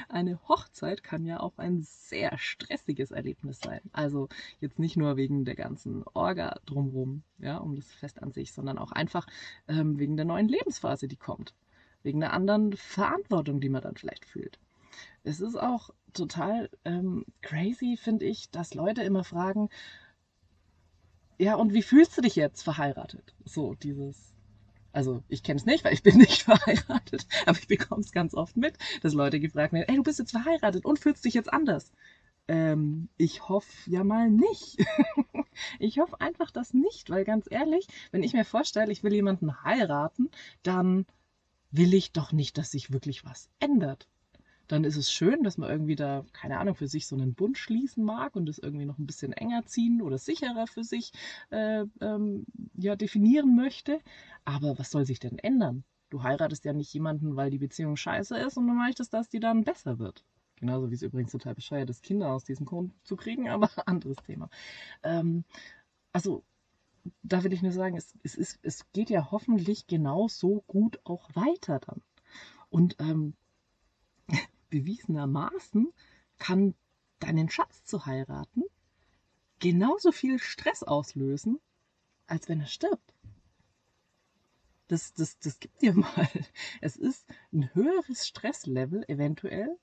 Eine 0.09 0.39
Hochzeit 0.49 1.03
kann 1.03 1.25
ja 1.25 1.41
auch 1.41 1.59
ein 1.59 1.83
sehr 1.83 2.39
stressiges 2.39 3.11
Erlebnis 3.11 3.59
sein. 3.61 3.81
Also 3.93 4.29
jetzt 4.61 4.79
nicht 4.79 4.97
nur 4.97 5.17
wegen 5.17 5.45
der 5.45 5.57
ganzen 5.57 6.05
Orga 6.15 6.61
drumherum, 6.67 7.23
ja, 7.39 7.57
um 7.59 7.75
das 7.75 7.93
Fest 7.93 8.23
an 8.23 8.33
sich, 8.33 8.53
sondern 8.53 8.79
auch 8.79 8.93
einfach 8.93 9.27
ähm, 9.67 9.99
wegen 9.99 10.17
der 10.17 10.27
neuen 10.27 10.49
Lebensphase, 10.49 11.09
die 11.09 11.17
kommt. 11.17 11.55
Wegen 12.03 12.21
der 12.21 12.33
anderen 12.33 12.75
Verantwortung, 12.75 13.61
die 13.61 13.69
man 13.69 13.83
dann 13.83 13.97
vielleicht 13.97 14.27
fühlt. 14.27 14.59
Es 15.25 15.41
ist 15.41 15.57
auch 15.57 15.91
total 16.13 16.71
ähm, 16.85 17.25
crazy, 17.43 17.97
finde 17.97 18.27
ich, 18.27 18.51
dass 18.51 18.75
Leute 18.75 19.03
immer 19.03 19.25
fragen, 19.25 19.71
ja, 21.39 21.57
und 21.57 21.73
wie 21.73 21.83
fühlst 21.83 22.17
du 22.17 22.23
dich 22.23 22.37
jetzt 22.37 22.63
verheiratet? 22.63 23.35
So 23.45 23.75
dieses, 23.75 24.34
also 24.95 25.23
ich 25.29 25.43
kenne 25.43 25.59
es 25.59 25.67
nicht, 25.67 25.85
weil 25.85 25.93
ich 25.93 26.03
bin 26.03 26.17
nicht 26.19 26.43
verheiratet, 26.43 27.27
aber 27.47 27.59
ich 27.59 27.67
bekomme 27.67 28.03
es 28.03 28.13
ganz 28.13 28.35
oft 28.35 28.57
mit, 28.57 28.79
dass 29.03 29.13
Leute 29.13 29.41
gefragt 29.41 29.73
werden, 29.73 29.89
ey, 29.89 29.97
du 29.97 30.03
bist 30.03 30.19
jetzt 30.19 30.31
verheiratet 30.31 30.85
und 30.85 30.99
fühlst 30.99 31.25
dich 31.25 31.35
jetzt 31.35 31.53
anders. 31.53 31.93
Ähm, 32.47 33.09
ich 33.17 33.49
hoffe 33.49 33.91
ja 33.91 34.05
mal 34.05 34.31
nicht. 34.31 34.79
ich 35.79 35.99
hoffe 35.99 36.21
einfach 36.21 36.51
das 36.51 36.75
nicht, 36.75 37.11
weil 37.11 37.25
ganz 37.25 37.47
ehrlich, 37.51 37.87
wenn 38.13 38.23
ich 38.23 38.35
mir 38.35 38.45
vorstelle, 38.45 38.93
ich 38.93 39.03
will 39.03 39.15
jemanden 39.15 39.65
heiraten, 39.65 40.31
dann 40.63 41.07
will 41.71 41.95
ich 41.95 42.13
doch 42.13 42.33
nicht, 42.33 42.57
dass 42.57 42.71
sich 42.71 42.93
wirklich 42.93 43.25
was 43.25 43.49
ändert 43.59 44.07
dann 44.69 44.85
ist 44.85 44.97
es 44.97 45.13
schön, 45.13 45.43
dass 45.43 45.59
man 45.59 45.71
irgendwie 45.71 45.97
da, 45.97 46.25
keine 46.33 46.59
Ahnung, 46.59 46.75
für 46.75 46.89
sich 46.89 47.07
so 47.07 47.17
einen 47.17 47.35
Bund 47.35 47.59
schließen 47.59 48.05
mag 48.05 48.35
und 48.37 48.47
das 48.47 48.59
irgendwie 48.59 48.87
noch 48.87 48.99
ein 48.99 49.07
bisschen 49.07 49.33
enger 49.33 49.67
ziehen 49.67 50.01
oder 50.01 50.19
sicherer 50.19 50.67
für 50.67 50.85
sich 50.85 51.13
äh, 51.51 51.85
ähm, 52.01 52.47
ja, 52.75 52.97
definieren 52.97 53.55
möchte. 53.57 54.01
Aber 54.45 54.79
was 54.79 54.91
soll 54.91 55.05
sich 55.05 55.21
denn 55.21 55.39
ändern? 55.39 55.85
Du 56.11 56.23
heiratest 56.23 56.65
ja 56.65 56.73
nicht 56.73 56.93
jemanden, 56.95 57.37
weil 57.37 57.51
die 57.51 57.59
Beziehung 57.59 57.97
scheiße 57.97 58.39
ist 58.39 58.57
und 58.57 58.67
du 58.67 58.73
möchtest, 58.73 59.13
dass 59.13 59.29
die 59.29 59.41
dann 59.41 59.65
besser 59.65 59.99
wird. 59.99 60.25
Genauso 60.57 60.91
wie 60.91 60.95
es 60.95 61.03
übrigens 61.03 61.33
total 61.33 61.55
bescheuert 61.55 61.91
ist, 61.91 62.03
Kinder 62.03 62.33
aus 62.33 62.45
diesem 62.45 62.65
Grund 62.67 62.93
zu 63.05 63.17
kriegen, 63.17 63.49
aber 63.51 63.71
anderes 63.87 64.17
Thema. 64.19 64.49
Ähm, 65.03 65.45
also 66.13 66.45
da 67.23 67.45
will 67.45 67.53
ich 67.53 67.63
nur 67.63 67.73
sagen, 67.73 67.97
es, 67.97 68.15
es, 68.23 68.35
ist, 68.35 68.59
es 68.63 68.91
geht 68.93 69.11
ja 69.11 69.31
hoffentlich 69.31 69.87
genauso 69.87 70.65
gut 70.67 71.01
auch 71.05 71.29
weiter 71.35 71.81
dann. 71.81 72.01
Und 72.71 72.97
ähm, 72.99 73.35
bewiesenermaßen 74.71 75.93
kann 76.39 76.75
deinen 77.21 77.49
Schatz 77.49 77.85
zu 77.85 78.07
heiraten 78.07 78.65
genauso 79.65 80.13
viel 80.13 80.39
Stress 80.39 80.83
auslösen, 80.83 81.59
als 82.27 82.49
wenn 82.49 82.61
er 82.61 82.67
stirbt. 82.67 83.15
Das, 84.89 85.15
das, 85.15 85.39
das 85.39 85.59
gibt 85.59 85.81
dir 85.81 85.95
mal. 85.95 86.29
Es 86.83 86.97
ist 86.97 87.27
ein 87.53 87.73
höheres 87.75 88.27
Stresslevel 88.27 89.05
eventuell, 89.09 89.79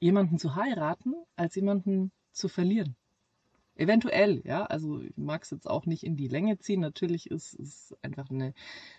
jemanden 0.00 0.38
zu 0.38 0.54
heiraten, 0.54 1.14
als 1.36 1.54
jemanden 1.54 2.12
zu 2.32 2.48
verlieren. 2.48 2.96
Eventuell, 3.74 4.42
ja. 4.44 4.66
Also 4.66 5.00
ich 5.00 5.16
mag 5.16 5.44
es 5.44 5.50
jetzt 5.50 5.68
auch 5.68 5.86
nicht 5.86 6.02
in 6.02 6.16
die 6.16 6.28
Länge 6.28 6.58
ziehen. 6.58 6.80
Natürlich 6.80 7.30
ist 7.30 7.58
es 7.58 7.96
einfach 8.02 8.28
eine 8.28 8.52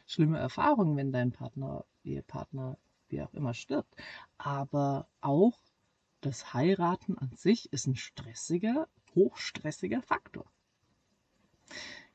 schlimme 0.08 0.40
Erfahrung, 0.40 0.96
wenn 0.96 1.12
dein 1.12 1.32
Partner, 1.32 1.86
Ehepartner, 2.04 2.80
wie 3.12 3.22
auch 3.22 3.34
immer 3.34 3.54
stirbt. 3.54 3.96
Aber 4.38 5.08
auch 5.22 5.60
das 6.22 6.54
Heiraten 6.54 7.18
an 7.18 7.32
sich 7.36 7.72
ist 7.74 7.88
ein 7.88 7.96
stressiger, 7.96 8.88
hochstressiger 9.16 10.02
Faktor. 10.02 10.46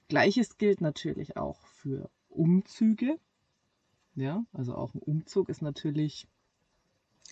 Gleiches 0.08 0.58
gilt 0.58 0.80
natürlich 0.80 1.36
auch 1.36 1.66
für 1.66 2.10
Umzüge. 2.28 3.18
Ja, 4.14 4.46
also 4.52 4.74
auch 4.74 4.94
ein 4.94 5.00
Umzug 5.00 5.48
ist 5.48 5.62
natürlich 5.62 6.28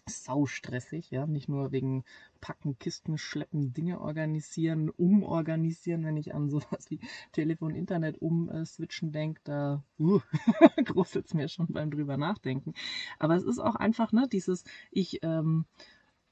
saustressig, 0.07 1.11
ja, 1.11 1.27
nicht 1.27 1.49
nur 1.49 1.73
wegen 1.73 2.05
Packen, 2.41 2.79
Kisten, 2.79 3.19
Schleppen, 3.19 3.73
Dinge 3.73 4.01
organisieren, 4.01 4.91
umorganisieren, 4.91 6.05
wenn 6.05 6.17
ich 6.17 6.35
an 6.35 6.49
sowas 6.51 6.91
wie 6.91 7.01
Telefon, 7.33 7.75
Internet 7.75 8.21
umswitchen 8.21 9.13
denke, 9.13 9.41
da 9.45 9.83
uh, 9.99 10.21
gruselt 10.85 11.27
es 11.27 11.35
mir 11.35 11.49
schon 11.49 11.69
beim 11.69 11.91
drüber 11.91 12.17
nachdenken. 12.17 12.75
Aber 13.19 13.37
es 13.37 13.45
ist 13.45 13.59
auch 13.59 13.77
einfach, 13.77 14.13
ne, 14.13 14.29
dieses, 14.31 14.65
ich 14.91 15.21
ähm, 15.23 15.65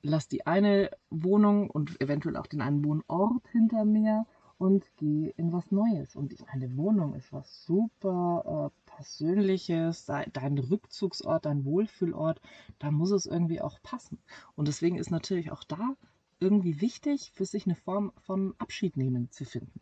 lasse 0.03 0.29
die 0.29 0.47
eine 0.47 0.91
Wohnung 1.11 1.71
und 1.71 2.01
eventuell 2.01 2.37
auch 2.37 2.47
den 2.47 2.61
einen 2.61 2.85
Wohnort 2.85 3.47
hinter 3.53 3.85
mir 3.85 4.27
und 4.59 4.85
gehe 4.97 5.31
in 5.31 5.53
was 5.53 5.71
Neues. 5.71 6.15
Und 6.15 6.33
ich 6.33 6.45
meine, 6.47 6.77
Wohnung 6.77 7.15
ist 7.15 7.33
was 7.33 7.65
super 7.65 8.71
äh, 8.71 8.82
Persönliches, 8.97 10.07
dein 10.07 10.59
Rückzugsort, 10.59 11.47
dein 11.47 11.65
Wohlfühlort, 11.65 12.41
da 12.79 12.91
muss 12.91 13.11
es 13.11 13.27
irgendwie 13.27 13.61
auch 13.61 13.81
passen. 13.83 14.19
Und 14.55 14.69
deswegen 14.69 14.99
ist 14.99 15.11
natürlich 15.11 15.51
auch 15.51 15.65
da 15.65 15.97
irgendwie 16.41 16.81
wichtig, 16.81 17.33
für 17.35 17.45
sich 17.45 17.67
eine 17.67 17.77
Form 17.77 18.13
von 18.19 18.55
Abschied 18.59 18.97
nehmen 18.97 19.31
zu 19.31 19.45
finden. 19.45 19.81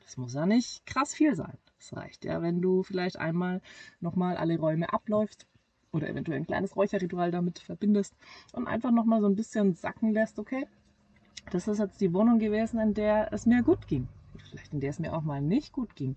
Das 0.00 0.16
muss 0.16 0.34
ja 0.34 0.46
nicht 0.46 0.86
krass 0.86 1.14
viel 1.14 1.34
sein. 1.34 1.58
Es 1.78 1.94
reicht 1.94 2.24
ja, 2.24 2.42
wenn 2.42 2.60
du 2.60 2.82
vielleicht 2.82 3.16
einmal 3.18 3.60
nochmal 4.00 4.36
alle 4.36 4.58
Räume 4.58 4.92
abläufst 4.92 5.46
oder 5.92 6.08
eventuell 6.08 6.38
ein 6.38 6.46
kleines 6.46 6.76
Räucherritual 6.76 7.30
damit 7.30 7.58
verbindest 7.58 8.14
und 8.52 8.66
einfach 8.66 8.90
nochmal 8.90 9.20
so 9.20 9.26
ein 9.26 9.36
bisschen 9.36 9.74
sacken 9.74 10.12
lässt, 10.12 10.38
okay, 10.38 10.66
das 11.50 11.68
ist 11.68 11.78
jetzt 11.78 12.00
die 12.00 12.12
Wohnung 12.14 12.38
gewesen, 12.38 12.78
in 12.80 12.94
der 12.94 13.32
es 13.32 13.46
mir 13.46 13.62
gut 13.62 13.88
ging. 13.88 14.08
Vielleicht 14.48 14.72
in 14.72 14.80
der 14.80 14.90
es 14.90 14.98
mir 14.98 15.14
auch 15.14 15.22
mal 15.22 15.40
nicht 15.40 15.72
gut 15.72 15.96
ging. 15.96 16.16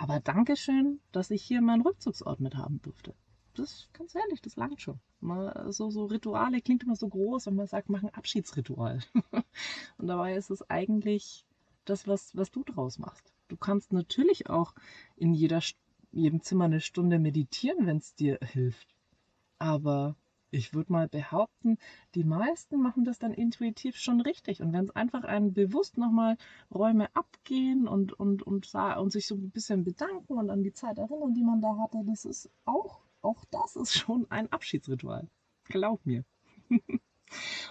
Aber 0.00 0.18
Dankeschön, 0.18 0.98
dass 1.12 1.30
ich 1.30 1.42
hier 1.42 1.60
meinen 1.60 1.82
Rückzugsort 1.82 2.40
mit 2.40 2.56
haben 2.56 2.80
durfte. 2.80 3.12
Das, 3.52 3.90
ganz 3.92 4.14
ehrlich, 4.14 4.40
das 4.40 4.56
langt 4.56 4.80
schon. 4.80 4.98
Mal 5.20 5.70
so, 5.74 5.90
so 5.90 6.06
Rituale 6.06 6.62
klingt 6.62 6.84
immer 6.84 6.96
so 6.96 7.06
groß 7.06 7.48
und 7.48 7.56
man 7.56 7.66
sagt, 7.66 7.90
mach 7.90 8.02
ein 8.02 8.14
Abschiedsritual. 8.14 9.00
und 9.98 10.06
dabei 10.06 10.36
ist 10.36 10.48
es 10.48 10.62
eigentlich 10.70 11.44
das, 11.84 12.08
was, 12.08 12.34
was 12.34 12.50
du 12.50 12.64
draus 12.64 12.98
machst. 12.98 13.30
Du 13.48 13.58
kannst 13.58 13.92
natürlich 13.92 14.48
auch 14.48 14.72
in 15.16 15.34
jeder, 15.34 15.60
jedem 16.12 16.40
Zimmer 16.40 16.64
eine 16.64 16.80
Stunde 16.80 17.18
meditieren, 17.18 17.84
wenn 17.84 17.98
es 17.98 18.14
dir 18.14 18.38
hilft. 18.40 18.94
Aber 19.58 20.16
ich 20.50 20.74
würde 20.74 20.92
mal 20.92 21.08
behaupten, 21.08 21.78
die 22.14 22.24
meisten 22.24 22.80
machen 22.80 23.04
das 23.04 23.18
dann 23.18 23.32
intuitiv 23.32 23.96
schon 23.96 24.20
richtig. 24.20 24.60
Und 24.62 24.72
wenn 24.72 24.84
es 24.84 24.96
einfach 24.96 25.24
einen 25.24 25.52
bewusst 25.52 25.98
nochmal 25.98 26.36
Räume 26.72 27.14
abgehen 27.14 27.86
und, 27.88 28.12
und, 28.12 28.42
und, 28.42 28.74
und 28.74 29.12
sich 29.12 29.26
so 29.26 29.34
ein 29.36 29.50
bisschen 29.50 29.84
bedanken 29.84 30.34
und 30.34 30.50
an 30.50 30.62
die 30.62 30.72
Zeit 30.72 30.98
erinnern, 30.98 31.34
die 31.34 31.44
man 31.44 31.60
da 31.60 31.76
hatte, 31.78 32.02
das 32.04 32.24
ist 32.24 32.50
auch, 32.64 33.00
auch 33.22 33.44
das 33.50 33.76
ist 33.76 33.94
schon 33.94 34.26
ein 34.30 34.50
Abschiedsritual. 34.52 35.28
Glaub 35.64 36.04
mir. 36.04 36.24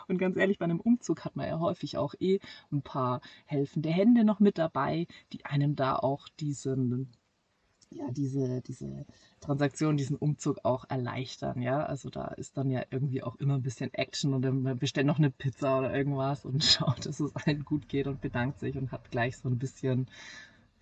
Und 0.08 0.18
ganz 0.18 0.38
ehrlich, 0.38 0.58
bei 0.58 0.64
einem 0.64 0.80
Umzug 0.80 1.26
hat 1.26 1.36
man 1.36 1.46
ja 1.48 1.60
häufig 1.60 1.98
auch 1.98 2.14
eh 2.20 2.40
ein 2.72 2.82
paar 2.82 3.20
helfende 3.46 3.90
Hände 3.90 4.24
noch 4.24 4.40
mit 4.40 4.58
dabei, 4.58 5.06
die 5.34 5.46
einem 5.46 5.76
da 5.76 5.98
auch 5.98 6.30
diesen 6.40 7.12
ja, 7.92 8.12
diese, 8.12 8.62
diese 8.62 9.06
Transaktion, 9.40 9.98
diesen 9.98 10.16
Umzug 10.16 10.60
auch 10.64 10.86
erleichtern. 10.90 11.62
Ja, 11.62 11.84
also 11.84 12.10
da 12.10 12.28
ist 12.28 12.58
dann 12.58 12.70
ja 12.70 12.84
irgendwie 12.92 13.24
auch 13.24 13.36
immer 13.38 13.56
ein 13.56 13.64
bisschen 13.64 13.94
Action 13.94 14.34
und 14.34 14.44
dann 14.44 14.78
bestellt 14.78 15.08
noch 15.08 15.18
eine 15.18 15.32
Pizza 15.32 15.80
oder 15.80 15.96
irgendwas 15.96 16.46
und 16.46 16.64
schaut, 16.64 17.06
dass 17.06 17.20
es 17.20 17.36
allen 17.36 17.66
gut 17.66 17.90
geht 17.90 18.08
und 18.08 18.22
bedankt 18.22 18.60
sich 18.60 18.78
und 18.78 18.92
hat 18.92 19.10
gleich 19.12 19.38
so 19.38 19.50
ein 19.50 19.58
bisschen, 19.58 20.08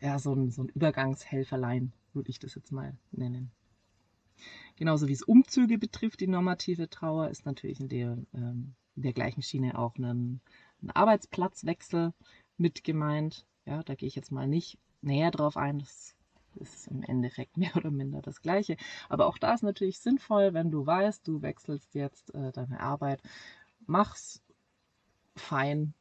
ja, 0.01 0.19
so 0.19 0.33
ein, 0.33 0.51
so 0.51 0.63
ein 0.63 0.69
Übergangshelferlein, 0.69 1.93
würde 2.13 2.29
ich 2.29 2.39
das 2.39 2.55
jetzt 2.55 2.71
mal 2.71 2.97
nennen. 3.11 3.51
Genauso 4.75 5.07
wie 5.07 5.13
es 5.13 5.23
Umzüge 5.23 5.77
betrifft, 5.77 6.19
die 6.19 6.27
normative 6.27 6.89
Trauer, 6.89 7.29
ist 7.29 7.45
natürlich 7.45 7.79
in 7.79 7.87
der, 7.87 8.17
ähm, 8.33 8.75
in 8.95 9.01
der 9.03 9.13
gleichen 9.13 9.41
Schiene 9.41 9.79
auch 9.79 9.95
ein, 9.97 10.41
ein 10.83 10.91
Arbeitsplatzwechsel 10.91 12.13
mit 12.57 12.83
gemeint. 12.83 13.45
Ja, 13.65 13.81
da 13.81 13.95
gehe 13.95 14.07
ich 14.07 14.15
jetzt 14.15 14.31
mal 14.31 14.47
nicht 14.47 14.77
näher 15.01 15.31
drauf 15.31 15.57
ein. 15.57 15.79
Das 15.79 16.16
ist 16.57 16.87
im 16.87 17.03
Endeffekt 17.03 17.57
mehr 17.57 17.75
oder 17.75 17.91
minder 17.91 18.21
das 18.21 18.41
Gleiche. 18.41 18.77
Aber 19.09 19.27
auch 19.27 19.37
da 19.37 19.53
ist 19.53 19.63
natürlich 19.63 19.99
sinnvoll, 19.99 20.53
wenn 20.53 20.71
du 20.71 20.85
weißt, 20.85 21.27
du 21.27 21.41
wechselst 21.41 21.95
jetzt 21.95 22.33
äh, 22.33 22.51
deine 22.51 22.79
Arbeit, 22.79 23.21
mach's 23.85 24.41
fein 25.35 25.93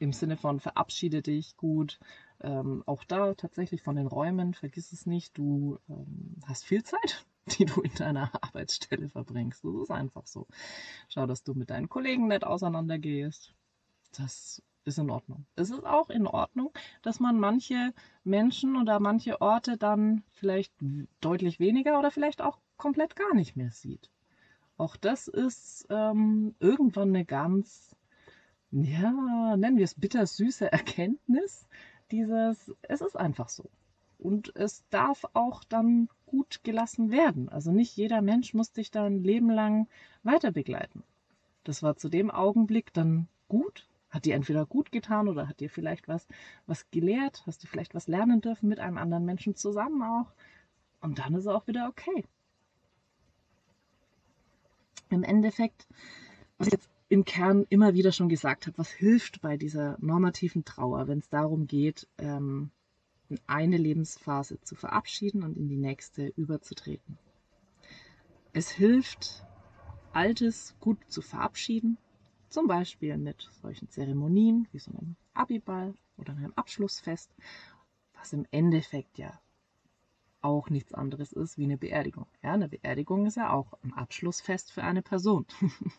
im 0.00 0.12
Sinne 0.12 0.36
von 0.36 0.60
verabschiede 0.60 1.22
dich 1.22 1.56
gut. 1.56 2.00
Ähm, 2.40 2.82
auch 2.86 3.04
da 3.04 3.34
tatsächlich 3.34 3.82
von 3.82 3.96
den 3.96 4.06
Räumen, 4.06 4.54
vergiss 4.54 4.92
es 4.92 5.06
nicht, 5.06 5.36
du 5.36 5.78
ähm, 5.88 6.36
hast 6.46 6.64
viel 6.64 6.82
Zeit, 6.82 7.26
die 7.58 7.66
du 7.66 7.82
in 7.82 7.94
deiner 7.94 8.30
Arbeitsstelle 8.42 9.08
verbringst. 9.10 9.62
Das 9.62 9.74
ist 9.74 9.90
einfach 9.90 10.26
so. 10.26 10.46
Schau, 11.08 11.26
dass 11.26 11.44
du 11.44 11.54
mit 11.54 11.70
deinen 11.70 11.88
Kollegen 11.88 12.28
nett 12.28 12.44
auseinandergehst. 12.44 13.54
Das 14.12 14.62
ist 14.84 14.98
in 14.98 15.10
Ordnung. 15.10 15.46
Es 15.56 15.70
ist 15.70 15.84
auch 15.84 16.10
in 16.10 16.26
Ordnung, 16.26 16.72
dass 17.02 17.20
man 17.20 17.38
manche 17.38 17.92
Menschen 18.24 18.76
oder 18.76 19.00
manche 19.00 19.40
Orte 19.40 19.76
dann 19.76 20.22
vielleicht 20.30 20.72
deutlich 21.20 21.60
weniger 21.60 21.98
oder 21.98 22.10
vielleicht 22.10 22.42
auch 22.42 22.58
komplett 22.76 23.16
gar 23.16 23.34
nicht 23.34 23.56
mehr 23.56 23.70
sieht. 23.70 24.10
Auch 24.76 24.96
das 24.96 25.28
ist 25.28 25.86
ähm, 25.90 26.54
irgendwann 26.58 27.10
eine 27.10 27.26
ganz, 27.26 27.94
ja, 28.70 29.56
nennen 29.56 29.76
wir 29.76 29.84
es 29.84 29.94
bittersüße 29.94 30.72
Erkenntnis. 30.72 31.68
Dieses, 32.10 32.74
es 32.82 33.00
ist 33.02 33.16
einfach 33.16 33.50
so. 33.50 33.68
Und 34.18 34.54
es 34.56 34.84
darf 34.88 35.24
auch 35.34 35.64
dann 35.64 36.08
gut 36.26 36.60
gelassen 36.62 37.10
werden. 37.10 37.48
Also 37.48 37.72
nicht 37.72 37.96
jeder 37.96 38.22
Mensch 38.22 38.54
muss 38.54 38.72
dich 38.72 38.90
dann 38.90 39.22
Leben 39.22 39.50
lang 39.50 39.86
weiter 40.22 40.50
begleiten. 40.50 41.02
Das 41.64 41.82
war 41.82 41.96
zu 41.96 42.08
dem 42.08 42.30
Augenblick 42.30 42.92
dann 42.94 43.28
gut 43.48 43.89
hat 44.10 44.24
dir 44.24 44.34
entweder 44.34 44.66
gut 44.66 44.92
getan 44.92 45.28
oder 45.28 45.48
hat 45.48 45.60
dir 45.60 45.70
vielleicht 45.70 46.08
was, 46.08 46.26
was 46.66 46.90
gelehrt, 46.90 47.44
hast 47.46 47.62
du 47.62 47.66
vielleicht 47.66 47.94
was 47.94 48.08
lernen 48.08 48.40
dürfen 48.40 48.68
mit 48.68 48.80
einem 48.80 48.98
anderen 48.98 49.24
Menschen 49.24 49.54
zusammen 49.54 50.02
auch. 50.02 50.32
Und 51.00 51.18
dann 51.18 51.34
ist 51.34 51.42
es 51.42 51.46
auch 51.46 51.66
wieder 51.66 51.88
okay. 51.88 52.24
Im 55.08 55.22
Endeffekt, 55.22 55.88
was 56.58 56.68
ich 56.68 56.74
jetzt 56.74 56.90
im 57.08 57.24
Kern 57.24 57.66
immer 57.70 57.94
wieder 57.94 58.12
schon 58.12 58.28
gesagt 58.28 58.66
habe, 58.66 58.78
was 58.78 58.90
hilft 58.90 59.40
bei 59.40 59.56
dieser 59.56 59.96
normativen 60.00 60.64
Trauer, 60.64 61.08
wenn 61.08 61.18
es 61.18 61.28
darum 61.28 61.66
geht, 61.66 62.06
ähm, 62.18 62.70
eine 63.46 63.76
Lebensphase 63.76 64.60
zu 64.62 64.74
verabschieden 64.74 65.42
und 65.42 65.56
in 65.56 65.68
die 65.68 65.76
nächste 65.76 66.26
überzutreten. 66.36 67.18
Es 68.52 68.70
hilft, 68.70 69.44
Altes 70.12 70.74
gut 70.80 70.98
zu 71.08 71.22
verabschieden, 71.22 71.96
zum 72.50 72.66
Beispiel 72.66 73.16
mit 73.16 73.48
solchen 73.62 73.88
Zeremonien 73.88 74.68
wie 74.72 74.78
so 74.78 74.90
einem 74.90 75.16
Abiball 75.34 75.94
oder 76.16 76.32
einem 76.32 76.52
Abschlussfest, 76.54 77.34
was 78.14 78.32
im 78.32 78.46
Endeffekt 78.50 79.18
ja 79.18 79.40
auch 80.42 80.70
nichts 80.70 80.94
anderes 80.94 81.32
ist 81.32 81.58
wie 81.58 81.64
eine 81.64 81.76
Beerdigung. 81.76 82.26
Ja, 82.42 82.52
eine 82.52 82.68
Beerdigung 82.68 83.26
ist 83.26 83.36
ja 83.36 83.52
auch 83.52 83.74
ein 83.82 83.92
Abschlussfest 83.92 84.72
für 84.72 84.82
eine 84.82 85.02
Person. 85.02 85.46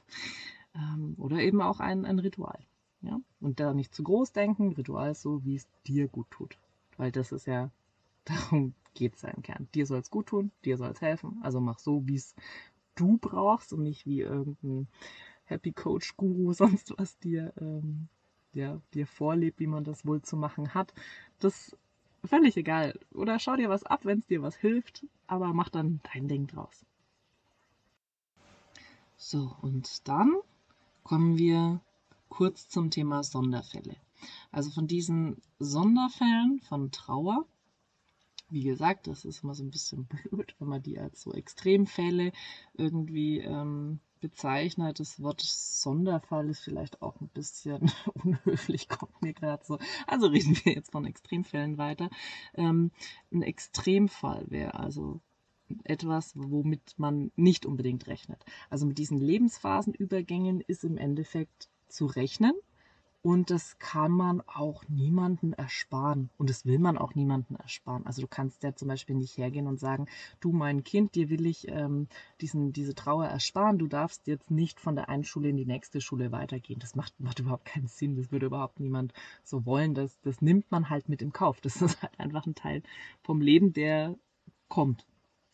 Ähm, 0.74 1.16
oder 1.18 1.40
eben 1.40 1.62
auch 1.62 1.80
ein, 1.80 2.06
ein 2.06 2.20
Ritual. 2.20 2.60
Ja? 3.02 3.20
Und 3.40 3.60
da 3.60 3.74
nicht 3.74 3.94
zu 3.94 4.04
groß 4.04 4.32
denken, 4.32 4.74
Ritual 4.74 5.12
ist 5.12 5.22
so, 5.22 5.44
wie 5.44 5.56
es 5.56 5.68
dir 5.86 6.08
gut 6.08 6.32
tut. 6.32 6.58
Weil 6.98 7.12
das 7.12 7.32
ist 7.32 7.46
ja, 7.46 7.72
darum 8.26 8.74
geht 8.94 9.16
es 9.16 9.22
ja 9.24 9.30
im 9.30 9.42
Kern. 9.42 9.68
Dir 9.76 9.86
soll 9.86 10.00
es 10.00 10.10
gut 10.10 10.28
tun, 10.28 10.52
dir 10.64 10.78
soll 10.78 10.92
es 10.92 11.02
helfen. 11.02 11.40
Also 11.44 11.60
mach 11.60 11.80
so, 11.80 12.08
wie 12.08 12.16
es 12.16 12.36
du 12.96 13.18
brauchst 13.18 13.74
und 13.74 13.84
nicht 13.84 14.06
wie 14.06 14.22
irgendein 14.22 14.88
Happy 15.52 15.74
Coach 15.74 16.16
Guru, 16.16 16.54
sonst 16.54 16.94
was 16.98 17.20
dir, 17.20 17.54
ähm, 17.60 18.08
ja, 18.54 18.82
dir 18.94 19.06
vorlebt, 19.06 19.60
wie 19.60 19.68
man 19.68 19.84
das 19.84 20.06
wohl 20.06 20.22
zu 20.22 20.38
machen 20.38 20.74
hat. 20.74 20.94
Das 21.40 21.76
völlig 22.24 22.58
egal. 22.58 22.98
Oder 23.14 23.38
schau 23.40 23.56
dir 23.56 23.70
was 23.70 23.84
ab, 23.84 24.06
wenn 24.06 24.20
es 24.20 24.28
dir 24.28 24.42
was 24.42 24.56
hilft, 24.56 25.06
aber 25.28 25.54
mach 25.54 25.70
dann 25.70 26.00
dein 26.14 26.28
Ding 26.28 26.48
draus. 26.48 26.86
So, 29.18 29.56
und 29.62 30.08
dann 30.08 30.36
kommen 31.04 31.38
wir 31.38 31.82
kurz 32.30 32.70
zum 32.70 32.90
Thema 32.90 33.24
Sonderfälle. 33.24 33.96
Also 34.52 34.72
von 34.72 34.88
diesen 34.88 35.42
Sonderfällen 35.60 36.60
von 36.62 36.92
Trauer, 36.92 37.46
wie 38.50 38.64
gesagt, 38.64 39.08
das 39.08 39.26
ist 39.26 39.44
immer 39.44 39.54
so 39.54 39.64
ein 39.64 39.72
bisschen 39.72 40.06
blöd, 40.30 40.56
wenn 40.60 40.68
man 40.68 40.82
die 40.82 41.00
als 41.00 41.22
so 41.22 41.34
Extremfälle 41.34 42.32
irgendwie 42.74 43.40
ähm, 43.40 44.00
bezeichnet. 44.22 45.00
Das 45.00 45.22
Wort 45.22 45.42
Sonderfall 45.42 46.50
ist 46.50 46.62
vielleicht 46.62 47.02
auch 47.02 47.20
ein 47.20 47.28
bisschen 47.30 47.92
unhöflich, 48.24 48.88
kommt 48.88 49.22
mir 49.22 49.34
gerade 49.34 49.66
so. 49.66 49.80
Also 50.08 50.28
reden 50.28 50.58
wir 50.64 50.74
jetzt 50.74 50.92
von 50.92 51.06
Extremfällen 51.06 51.78
weiter. 51.78 52.10
Ähm, 52.54 52.92
ein 53.32 53.42
Extremfall 53.42 54.46
wäre 54.50 54.76
also 54.76 55.20
etwas, 55.84 56.34
womit 56.36 56.96
man 56.98 57.32
nicht 57.36 57.66
unbedingt 57.66 58.08
rechnet. 58.08 58.44
Also 58.70 58.86
mit 58.86 58.98
diesen 58.98 59.18
Lebensphasenübergängen 59.18 60.62
ist 60.62 60.84
im 60.84 60.98
Endeffekt 60.98 61.70
zu 61.88 62.06
rechnen 62.06 62.54
und 63.24 63.52
das 63.52 63.78
kann 63.78 64.12
man 64.12 64.42
auch 64.42 64.84
niemanden 64.88 65.54
ersparen 65.54 66.32
und 66.38 66.50
das 66.50 66.66
will 66.66 66.80
man 66.80 66.98
auch 66.98 67.14
niemanden 67.14 67.56
ersparen. 67.56 68.06
Also 68.08 68.22
du 68.22 68.28
kannst 68.28 68.64
ja 68.64 68.74
zum 68.76 68.88
Beispiel 68.88 69.16
nicht 69.16 69.38
hergehen 69.38 69.68
und 69.68 69.80
sagen, 69.80 70.08
du 70.40 70.52
mein 70.52 70.84
Kind, 70.84 71.14
dir 71.14 71.30
will 71.30 71.46
ich 71.46 71.68
ähm, 71.68 72.08
diesen, 72.42 72.74
diese 72.74 72.96
Trauer 72.96 73.28
ersparen, 73.28 73.78
du 73.78 73.88
darfst 73.88 74.26
jetzt 74.26 74.50
nicht 74.50 74.80
von 74.80 74.96
der 74.96 75.08
einen 75.08 75.24
Schule 75.24 75.50
in 75.50 75.58
die 75.58 75.68
nächste 75.68 76.02
Schule 76.02 76.32
weitergehen. 76.32 76.80
Das 76.80 76.96
macht, 76.96 77.20
macht 77.20 77.40
überhaupt 77.40 77.66
keinen 77.66 77.88
Sinn, 77.88 78.16
das 78.16 78.32
würde 78.32 78.48
überhaupt 78.48 78.80
niemand 78.80 79.14
so 79.44 79.66
wollen. 79.66 79.94
Das, 79.94 80.20
das 80.22 80.42
nimmt 80.42 80.72
man 80.72 80.90
halt 80.90 81.08
mit 81.08 81.22
im 81.22 81.32
Kauf. 81.32 81.62
Das 81.62 81.76
ist 81.82 82.02
halt 82.02 82.20
einfach 82.20 82.48
ein 82.48 82.56
Teil 82.56 82.82
vom 83.22 83.40
Leben, 83.40 83.72
der 83.74 84.16
kommt. 84.68 85.06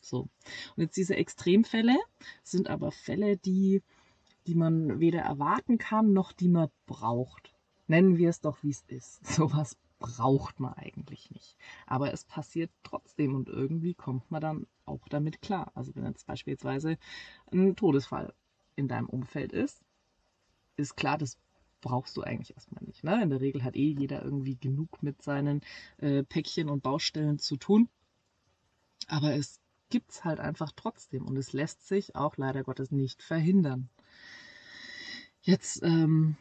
So. 0.01 0.29
Und 0.77 0.83
jetzt 0.83 0.95
diese 0.95 1.17
Extremfälle 1.17 1.97
sind 2.43 2.69
aber 2.69 2.91
Fälle, 2.91 3.36
die, 3.36 3.83
die 4.45 4.55
man 4.55 5.01
weder 5.01 5.19
erwarten 5.19 5.77
kann, 5.77 6.13
noch 6.13 6.31
die 6.31 6.47
man 6.47 6.69
braucht. 6.86 7.56
Nennen 7.88 8.17
wir 8.17 8.29
es 8.29 8.41
doch, 8.41 8.62
wie 8.63 8.70
es 8.70 8.84
ist. 8.88 9.25
Sowas 9.34 9.77
braucht 10.00 10.60
man 10.60 10.74
eigentlich 10.74 11.32
nicht. 11.32 11.58
Aber 11.86 12.13
es 12.13 12.24
passiert 12.24 12.72
trotzdem 12.84 13.34
und 13.36 13.50
irgendwie 13.50 13.94
kommt 13.94 14.29
man 14.29 14.41
dann 14.41 14.67
auch 14.86 15.08
damit 15.10 15.41
klar. 15.41 15.72
Also 15.74 15.96
wenn 15.96 16.06
jetzt 16.06 16.27
beispielsweise 16.27 16.98
ein 17.51 17.75
Todesfall 17.75 18.34
in 18.75 18.88
deinem 18.88 19.08
Umfeld 19.08 19.53
ist, 19.53 19.82
ist 20.75 20.96
klar, 20.96 21.17
das 21.17 21.38
brauchst 21.82 22.15
du 22.17 22.22
eigentlich 22.22 22.53
erstmal 22.53 22.84
nicht. 22.84 23.03
Ne? 23.03 23.22
In 23.24 23.29
der 23.29 23.41
Regel 23.41 23.63
hat 23.63 23.75
eh 23.75 23.89
jeder 23.91 24.24
irgendwie 24.24 24.56
genug 24.56 25.01
mit 25.01 25.22
seinen 25.22 25.62
äh, 25.98 26.24
Päckchen 26.24 26.70
und 26.70 26.84
Baustellen 26.84 27.39
zu 27.39 27.58
tun. 27.58 27.89
Aber 29.08 29.34
es 29.34 29.60
gibt 29.89 30.12
es 30.12 30.24
halt 30.24 30.39
einfach 30.39 30.72
trotzdem 30.75 31.25
und 31.25 31.38
es 31.38 31.53
lässt 31.53 31.88
sich 31.88 32.15
auch 32.15 32.38
leider 32.38 32.63
Gottes 32.63 32.91
nicht 32.91 33.24
verhindern. 33.24 33.89
Jetzt 35.41 35.82
ähm, 35.84 36.36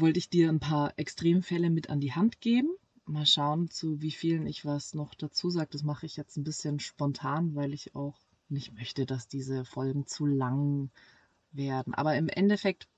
wollte 0.00 0.18
ich 0.18 0.28
dir 0.28 0.48
ein 0.48 0.60
paar 0.60 0.92
Extremfälle 0.98 1.70
mit 1.70 1.90
an 1.90 2.00
die 2.00 2.12
Hand 2.12 2.40
geben. 2.40 2.70
Mal 3.06 3.26
schauen, 3.26 3.70
zu 3.70 4.00
wie 4.00 4.10
vielen 4.10 4.46
ich 4.46 4.64
was 4.64 4.94
noch 4.94 5.14
dazu 5.14 5.50
sage. 5.50 5.70
Das 5.72 5.82
mache 5.82 6.06
ich 6.06 6.16
jetzt 6.16 6.36
ein 6.36 6.44
bisschen 6.44 6.80
spontan, 6.80 7.54
weil 7.54 7.74
ich 7.74 7.94
auch 7.94 8.18
nicht 8.48 8.74
möchte, 8.74 9.06
dass 9.06 9.28
diese 9.28 9.64
Folgen 9.64 10.06
zu 10.06 10.26
lang 10.26 10.90
werden. 11.52 11.94
Aber 11.94 12.16
im 12.16 12.28
Endeffekt, 12.28 12.88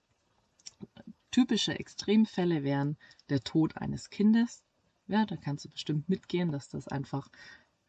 typische 1.31 1.79
Extremfälle 1.79 2.63
wären 2.63 2.97
der 3.29 3.41
Tod 3.41 3.77
eines 3.77 4.11
Kindes. 4.11 4.63
Ja, 5.09 5.27
da 5.27 5.37
kannst 5.37 5.65
du 5.65 5.69
bestimmt 5.69 6.09
mitgehen, 6.09 6.51
dass 6.51 6.69
das 6.69 6.89
einfach 6.89 7.29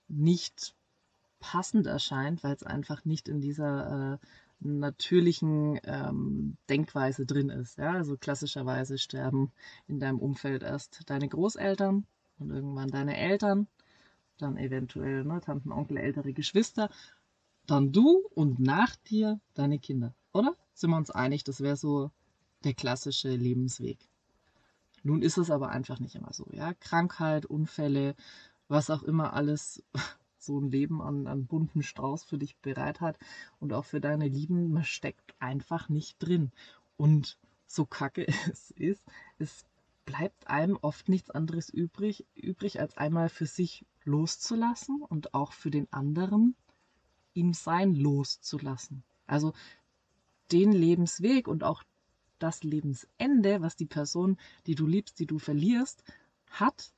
nicht 0.08 0.75
passend 1.39 1.88
erscheint, 1.88 2.43
weil 2.43 2.55
es 2.55 2.63
einfach 2.63 3.05
nicht 3.05 3.27
in 3.27 3.41
dieser 3.41 4.13
äh, 4.13 4.27
natürlichen 4.59 5.79
ähm, 5.83 6.57
Denkweise 6.69 7.25
drin 7.25 7.49
ist. 7.49 7.77
Ja? 7.77 7.93
Also 7.93 8.17
klassischerweise 8.17 8.97
sterben 8.97 9.51
in 9.87 9.99
deinem 9.99 10.19
Umfeld 10.19 10.63
erst 10.63 11.09
deine 11.09 11.27
Großeltern 11.27 12.05
und 12.39 12.49
irgendwann 12.49 12.89
deine 12.89 13.17
Eltern, 13.17 13.67
dann 14.37 14.57
eventuell 14.57 15.23
ne, 15.23 15.41
Tanten, 15.41 15.71
Onkel, 15.71 15.97
ältere 15.97 16.33
Geschwister, 16.33 16.89
dann 17.65 17.91
du 17.91 18.23
und 18.33 18.59
nach 18.59 18.95
dir 18.95 19.39
deine 19.53 19.79
Kinder. 19.79 20.13
Oder? 20.33 20.55
Sind 20.73 20.91
wir 20.91 20.97
uns 20.97 21.11
einig, 21.11 21.43
das 21.43 21.61
wäre 21.61 21.75
so 21.75 22.11
der 22.63 22.73
klassische 22.73 23.29
Lebensweg. 23.29 23.99
Nun 25.03 25.21
ist 25.21 25.37
es 25.37 25.51
aber 25.51 25.69
einfach 25.69 25.99
nicht 25.99 26.15
immer 26.15 26.33
so. 26.33 26.47
Ja? 26.51 26.73
Krankheit, 26.73 27.45
Unfälle, 27.45 28.15
was 28.67 28.89
auch 28.89 29.03
immer 29.03 29.33
alles 29.33 29.83
so 30.39 30.60
ein 30.60 30.69
Leben 30.69 31.02
an, 31.02 31.28
an 31.28 31.45
bunten 31.45 31.84
Strauß 31.84 32.23
für 32.23 32.38
dich 32.38 32.56
bereit 32.58 33.02
hat 33.02 33.17
und 33.60 33.73
auch 33.73 33.86
für 33.86 34.02
deine 34.02 34.28
Lieben, 34.28 34.71
man 34.71 34.84
steckt 34.84 35.36
einfach 35.39 35.89
nicht 35.89 36.17
drin. 36.19 36.52
Und 36.95 37.38
so 37.65 37.86
kacke 37.86 38.28
es 38.52 38.71
ist, 38.71 39.04
es 39.39 39.65
bleibt 40.06 40.47
einem 40.47 40.78
oft 40.82 41.10
nichts 41.10 41.30
anderes 41.30 41.69
übrig, 41.69 42.26
übrig, 42.36 42.80
als 42.80 42.97
einmal 42.97 43.30
für 43.30 43.45
sich 43.45 43.86
loszulassen 44.04 45.02
und 45.02 45.34
auch 45.34 45.52
für 45.52 45.69
den 45.69 45.91
anderen 45.91 46.56
ihm 47.34 47.54
sein 47.54 47.93
loszulassen. 47.93 49.04
Also 49.26 49.54
den 50.52 50.71
Lebensweg 50.71 51.47
und 51.47 51.63
auch 51.63 51.84
das 52.39 52.63
Lebensende, 52.63 53.62
was 53.62 53.76
die 53.76 53.86
Person, 53.86 54.38
die 54.65 54.76
du 54.76 54.88
liebst, 54.88 55.19
die 55.19 55.26
du 55.26 55.39
verlierst, 55.39 56.04
hat, 56.50 56.93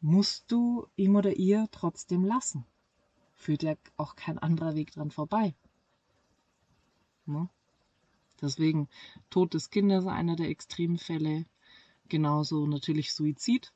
musst 0.00 0.52
du 0.52 0.86
ihm 0.94 1.16
oder 1.16 1.32
ihr 1.32 1.66
trotzdem 1.72 2.24
lassen 2.24 2.64
führt 3.42 3.62
ja 3.62 3.74
auch 3.96 4.16
kein 4.16 4.38
anderer 4.38 4.74
Weg 4.74 4.92
dran 4.92 5.10
vorbei. 5.10 5.54
Ne? 7.26 7.48
Deswegen 8.40 8.88
Tod 9.30 9.54
des 9.54 9.70
Kindes 9.70 10.06
einer 10.06 10.36
der 10.36 10.48
extremen 10.48 10.98
Fälle. 10.98 11.44
Genauso 12.08 12.66
natürlich 12.66 13.12
Suizid. 13.12 13.72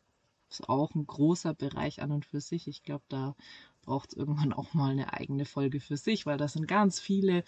Ist 0.48 0.68
auch 0.68 0.94
ein 0.94 1.06
großer 1.06 1.54
Bereich 1.54 2.02
an 2.02 2.12
und 2.12 2.24
für 2.24 2.40
sich. 2.40 2.68
Ich 2.68 2.82
glaube, 2.82 3.04
da 3.08 3.34
braucht 3.82 4.12
es 4.12 4.18
irgendwann 4.18 4.52
auch 4.52 4.74
mal 4.74 4.90
eine 4.90 5.12
eigene 5.12 5.44
Folge 5.44 5.80
für 5.80 5.96
sich, 5.96 6.26
weil 6.26 6.38
da 6.38 6.48
sind 6.48 6.66
ganz 6.68 7.00
viele 7.00 7.44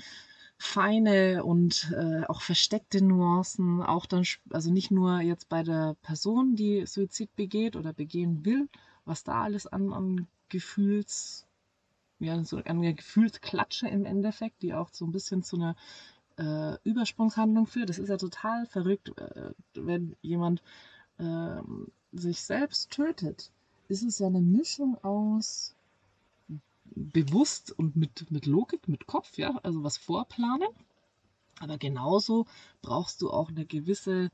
feine 0.58 1.44
und 1.44 1.92
äh, 1.96 2.24
auch 2.26 2.40
versteckte 2.40 3.02
Nuancen, 3.02 3.82
auch 3.82 4.06
dann, 4.06 4.24
also 4.50 4.72
nicht 4.72 4.90
nur 4.90 5.20
jetzt 5.20 5.48
bei 5.48 5.62
der 5.62 5.96
Person, 6.02 6.56
die 6.56 6.84
Suizid 6.84 7.34
begeht 7.36 7.76
oder 7.76 7.92
begehen 7.92 8.44
will, 8.44 8.68
was 9.04 9.22
da 9.22 9.42
alles 9.42 9.66
an, 9.68 9.92
an 9.92 10.26
Gefühls, 10.48 11.47
ja, 12.20 12.42
so 12.44 12.56
eine 12.64 12.94
Gefühlsklatsche 12.94 13.88
im 13.88 14.04
Endeffekt, 14.04 14.62
die 14.62 14.74
auch 14.74 14.90
so 14.92 15.04
ein 15.04 15.12
bisschen 15.12 15.42
zu 15.42 15.56
einer 15.56 15.76
äh, 16.38 16.78
Übersprungshandlung 16.84 17.66
führt. 17.66 17.88
Das 17.88 17.98
ist 17.98 18.08
ja 18.08 18.16
total 18.16 18.66
verrückt, 18.66 19.16
äh, 19.18 19.52
wenn 19.74 20.16
jemand 20.22 20.62
äh, 21.18 21.60
sich 22.12 22.42
selbst 22.42 22.90
tötet. 22.90 23.50
Ist 23.88 24.02
es 24.02 24.18
ja 24.18 24.26
eine 24.26 24.40
Mischung 24.40 25.02
aus 25.02 25.74
bewusst 26.84 27.72
und 27.72 27.96
mit, 27.96 28.30
mit 28.30 28.46
Logik, 28.46 28.88
mit 28.88 29.06
Kopf, 29.06 29.38
ja, 29.38 29.58
also 29.62 29.84
was 29.84 29.96
vorplanen. 29.96 30.68
Aber 31.60 31.78
genauso 31.78 32.46
brauchst 32.82 33.22
du 33.22 33.30
auch 33.30 33.48
eine 33.48 33.66
gewisse 33.66 34.30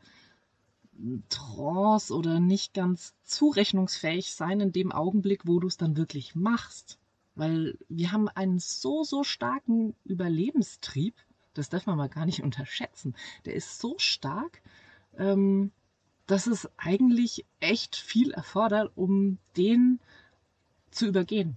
Trance 1.29 2.15
oder 2.15 2.39
nicht 2.41 2.75
ganz 2.75 3.15
zurechnungsfähig 3.25 4.33
sein 4.33 4.61
in 4.61 4.73
dem 4.73 4.93
Augenblick, 4.93 5.47
wo 5.47 5.59
du 5.59 5.67
es 5.67 5.77
dann 5.77 5.97
wirklich 5.97 6.35
machst. 6.35 6.99
Weil 7.35 7.77
wir 7.89 8.13
haben 8.13 8.29
einen 8.29 8.59
so, 8.59 9.03
so 9.03 9.25
starken 9.25 9.95
Überlebenstrieb, 10.05 11.15
das 11.55 11.69
darf 11.69 11.87
man 11.87 11.97
mal 11.97 12.09
gar 12.09 12.27
nicht 12.27 12.43
unterschätzen. 12.45 13.15
Der 13.45 13.55
ist 13.55 13.79
so 13.79 13.95
stark, 13.99 14.63
ähm, 15.17 15.73
dass 16.27 16.47
es 16.47 16.69
eigentlich 16.77 17.45
echt 17.61 17.97
viel 17.97 18.31
erfordert, 18.31 18.93
um 18.95 19.39
den 19.57 20.01
zu 20.91 21.07
übergehen. 21.07 21.57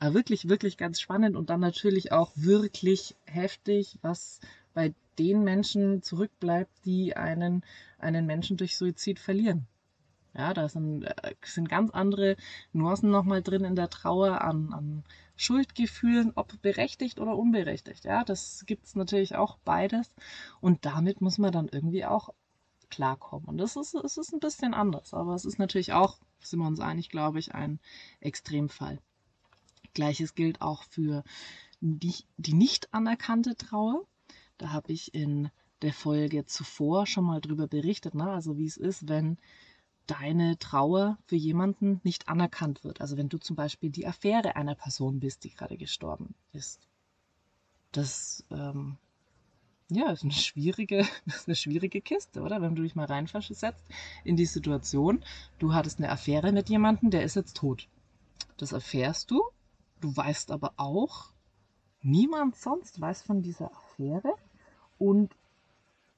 Aber 0.00 0.14
wirklich, 0.14 0.48
wirklich 0.48 0.76
ganz 0.76 1.00
spannend 1.00 1.36
und 1.36 1.50
dann 1.50 1.60
natürlich 1.60 2.10
auch 2.10 2.32
wirklich 2.34 3.14
heftig, 3.24 3.98
was 4.02 4.40
bei 4.74 4.94
den 5.18 5.44
Menschen 5.44 6.02
zurückbleibt, 6.02 6.72
die 6.84 7.16
einen, 7.16 7.62
einen 7.98 8.26
Menschen 8.26 8.56
durch 8.56 8.76
Suizid 8.76 9.20
verlieren. 9.20 9.68
Ja, 10.34 10.54
da 10.54 10.68
sind, 10.68 11.04
äh, 11.04 11.34
sind 11.44 11.68
ganz 11.68 11.90
andere 11.90 12.36
Nuancen 12.72 13.10
nochmal 13.10 13.42
drin 13.42 13.64
in 13.64 13.76
der 13.76 13.90
Trauer 13.90 14.40
an, 14.40 14.72
an 14.72 15.04
Schuldgefühlen, 15.36 16.32
ob 16.36 16.60
berechtigt 16.62 17.20
oder 17.20 17.36
unberechtigt. 17.36 18.04
Ja, 18.04 18.24
das 18.24 18.64
gibt 18.66 18.86
es 18.86 18.94
natürlich 18.94 19.34
auch 19.36 19.58
beides. 19.64 20.14
Und 20.60 20.86
damit 20.86 21.20
muss 21.20 21.38
man 21.38 21.52
dann 21.52 21.68
irgendwie 21.68 22.04
auch 22.04 22.30
klarkommen. 22.88 23.46
Und 23.48 23.58
das 23.58 23.76
ist, 23.76 23.94
es 23.94 24.16
ist 24.16 24.32
ein 24.32 24.40
bisschen 24.40 24.74
anders. 24.74 25.14
Aber 25.14 25.34
es 25.34 25.44
ist 25.44 25.58
natürlich 25.58 25.92
auch, 25.92 26.18
sind 26.40 26.60
wir 26.60 26.66
uns 26.66 26.80
einig, 26.80 27.08
glaube 27.08 27.38
ich, 27.38 27.54
ein 27.54 27.80
Extremfall. 28.20 29.00
Gleiches 29.94 30.34
gilt 30.34 30.62
auch 30.62 30.82
für 30.84 31.24
die, 31.80 32.14
die 32.36 32.54
nicht 32.54 32.94
anerkannte 32.94 33.56
Trauer. 33.56 34.06
Da 34.58 34.70
habe 34.72 34.92
ich 34.92 35.14
in 35.14 35.50
der 35.82 35.92
Folge 35.92 36.46
zuvor 36.46 37.06
schon 37.06 37.24
mal 37.24 37.40
drüber 37.40 37.66
berichtet, 37.66 38.14
ne? 38.14 38.30
also 38.30 38.56
wie 38.56 38.66
es 38.66 38.76
ist, 38.76 39.08
wenn 39.08 39.36
deine 40.06 40.58
Trauer 40.58 41.18
für 41.26 41.36
jemanden 41.36 42.00
nicht 42.02 42.28
anerkannt 42.28 42.84
wird. 42.84 43.00
Also 43.00 43.16
wenn 43.16 43.28
du 43.28 43.38
zum 43.38 43.56
Beispiel 43.56 43.90
die 43.90 44.06
Affäre 44.06 44.56
einer 44.56 44.74
Person 44.74 45.20
bist, 45.20 45.44
die 45.44 45.50
gerade 45.50 45.76
gestorben 45.76 46.34
ist. 46.52 46.88
Das 47.92 48.44
ähm, 48.50 48.96
ja, 49.90 50.10
ist 50.10 50.24
eine 50.24 50.32
schwierige, 50.32 51.06
ist 51.26 51.48
eine 51.48 51.56
schwierige 51.56 52.00
Kiste, 52.00 52.40
oder? 52.40 52.62
Wenn 52.62 52.74
du 52.74 52.82
dich 52.82 52.94
mal 52.94 53.06
reinversetzt 53.06 53.84
in 54.24 54.36
die 54.36 54.46
Situation, 54.46 55.24
du 55.58 55.74
hattest 55.74 55.98
eine 55.98 56.10
Affäre 56.10 56.52
mit 56.52 56.68
jemandem, 56.68 57.10
der 57.10 57.24
ist 57.24 57.36
jetzt 57.36 57.56
tot. 57.56 57.88
Das 58.56 58.72
erfährst 58.72 59.30
du. 59.30 59.42
Du 60.00 60.16
weißt 60.16 60.50
aber 60.50 60.74
auch, 60.78 61.32
niemand 62.00 62.56
sonst 62.56 63.00
weiß 63.00 63.22
von 63.22 63.42
dieser 63.42 63.70
Affäre. 63.72 64.34
Und 64.98 65.36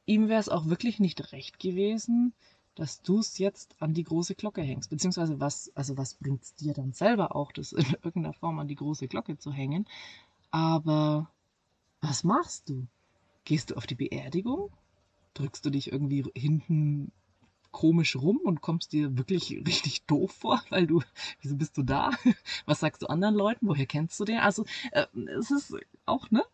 ihm 0.07 0.29
wäre 0.29 0.40
es 0.40 0.49
auch 0.49 0.66
wirklich 0.66 1.01
nicht 1.01 1.33
recht 1.33 1.59
gewesen, 1.59 2.33
dass 2.75 3.03
du 3.03 3.19
es 3.19 3.39
jetzt 3.39 3.77
an 3.81 3.95
die 3.95 4.05
große 4.05 4.35
Glocke 4.35 4.63
hängst. 4.63 4.91
Beziehungsweise 4.91 5.41
was, 5.41 5.71
also 5.75 5.97
was 5.97 6.15
bringt 6.15 6.43
es 6.43 6.55
dir 6.55 6.75
dann 6.75 6.93
selber 6.93 7.37
auch, 7.37 7.53
das 7.53 7.73
in 7.73 7.87
irgendeiner 8.03 8.33
Form 8.33 8.59
an 8.59 8.69
die 8.69 8.75
große 8.75 9.09
Glocke 9.09 9.39
zu 9.39 9.53
hängen. 9.53 9.87
Aber 10.51 11.31
was 12.01 12.25
machst 12.25 12.69
du? 12.69 12.87
Gehst 13.45 13.71
du 13.71 13.77
auf 13.77 13.87
die 13.87 13.95
Beerdigung? 13.95 14.71
Drückst 15.35 15.65
du 15.65 15.71
dich 15.71 15.93
irgendwie 15.93 16.25
hinten 16.35 17.13
komisch 17.75 18.15
rum 18.15 18.39
und 18.39 18.61
kommst 18.61 18.93
dir 18.93 19.19
wirklich 19.19 19.51
richtig 19.67 20.07
doof 20.07 20.33
vor, 20.33 20.63
weil 20.71 20.87
du, 20.87 21.03
wieso 21.43 21.57
bist 21.57 21.77
du 21.77 21.83
da? 21.83 22.13
Was 22.67 22.81
sagst 22.81 23.03
du 23.03 23.09
anderen 23.09 23.35
Leuten? 23.35 23.67
Woher 23.67 23.85
kennst 23.85 24.19
du 24.21 24.25
den? 24.25 24.39
Also 24.39 24.65
äh, 24.93 25.07
es 25.39 25.51
ist 25.51 25.75
auch, 26.07 26.31
ne? 26.31 26.45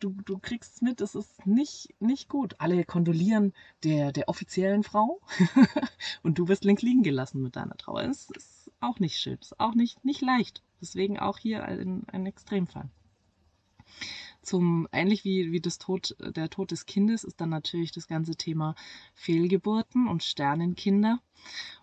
Du, 0.00 0.16
du 0.24 0.38
kriegst 0.38 0.76
es 0.76 0.82
mit, 0.82 1.00
es 1.00 1.14
ist 1.14 1.46
nicht, 1.46 1.94
nicht 2.00 2.28
gut. 2.28 2.54
Alle 2.58 2.84
kondolieren 2.84 3.52
der, 3.84 4.10
der 4.10 4.28
offiziellen 4.28 4.82
Frau 4.82 5.20
und 6.22 6.38
du 6.38 6.48
wirst 6.48 6.64
link 6.64 6.80
liegen 6.80 7.02
gelassen 7.02 7.42
mit 7.42 7.56
deiner 7.56 7.76
Trauer. 7.76 8.02
Es 8.02 8.30
ist 8.30 8.72
auch 8.80 8.98
nicht 8.98 9.18
schön, 9.18 9.36
es 9.38 9.52
ist 9.52 9.60
auch 9.60 9.74
nicht, 9.74 10.02
nicht 10.04 10.22
leicht. 10.22 10.62
Deswegen 10.80 11.18
auch 11.18 11.36
hier 11.36 11.62
ein, 11.62 12.04
ein 12.10 12.24
Extremfall 12.24 12.88
zum, 14.50 14.88
ähnlich 14.90 15.24
wie, 15.24 15.52
wie 15.52 15.60
das 15.60 15.78
Tod, 15.78 16.16
der 16.18 16.50
Tod 16.50 16.72
des 16.72 16.84
Kindes, 16.84 17.22
ist 17.22 17.40
dann 17.40 17.50
natürlich 17.50 17.92
das 17.92 18.08
ganze 18.08 18.34
Thema 18.34 18.74
Fehlgeburten 19.14 20.08
und 20.08 20.24
Sternenkinder. 20.24 21.20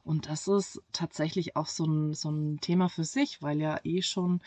Und 0.03 0.27
das 0.27 0.49
ist 0.49 0.81
tatsächlich 0.91 1.55
auch 1.55 1.67
so 1.67 1.85
ein, 1.85 2.13
so 2.13 2.29
ein 2.29 2.59
Thema 2.59 2.89
für 2.89 3.05
sich, 3.05 3.41
weil 3.41 3.61
ja 3.61 3.79
eh 3.85 4.01
schon, 4.01 4.41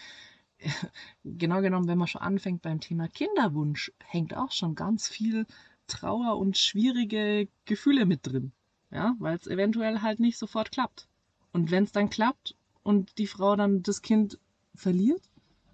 genau 1.24 1.62
genommen, 1.62 1.88
wenn 1.88 1.96
man 1.96 2.08
schon 2.08 2.20
anfängt 2.20 2.60
beim 2.60 2.80
Thema 2.80 3.08
Kinderwunsch, 3.08 3.90
hängt 4.04 4.36
auch 4.36 4.52
schon 4.52 4.74
ganz 4.74 5.08
viel 5.08 5.46
Trauer 5.86 6.36
und 6.36 6.58
schwierige 6.58 7.48
Gefühle 7.64 8.04
mit 8.04 8.26
drin. 8.26 8.52
Ja, 8.90 9.14
weil 9.18 9.36
es 9.36 9.46
eventuell 9.46 10.02
halt 10.02 10.20
nicht 10.20 10.36
sofort 10.36 10.72
klappt. 10.72 11.08
Und 11.52 11.70
wenn 11.70 11.84
es 11.84 11.92
dann 11.92 12.10
klappt 12.10 12.54
und 12.82 13.16
die 13.16 13.26
Frau 13.26 13.56
dann 13.56 13.82
das 13.82 14.02
Kind 14.02 14.38
verliert, 14.74 15.22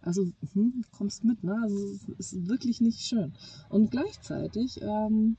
also, 0.06 0.30
hm, 0.52 0.84
kommst 0.92 1.24
mit, 1.24 1.42
ne? 1.42 1.58
Also, 1.62 1.76
es 2.18 2.32
ist 2.32 2.48
wirklich 2.48 2.80
nicht 2.80 3.00
schön. 3.00 3.34
Und 3.68 3.90
gleichzeitig, 3.90 4.80
ähm, 4.80 5.36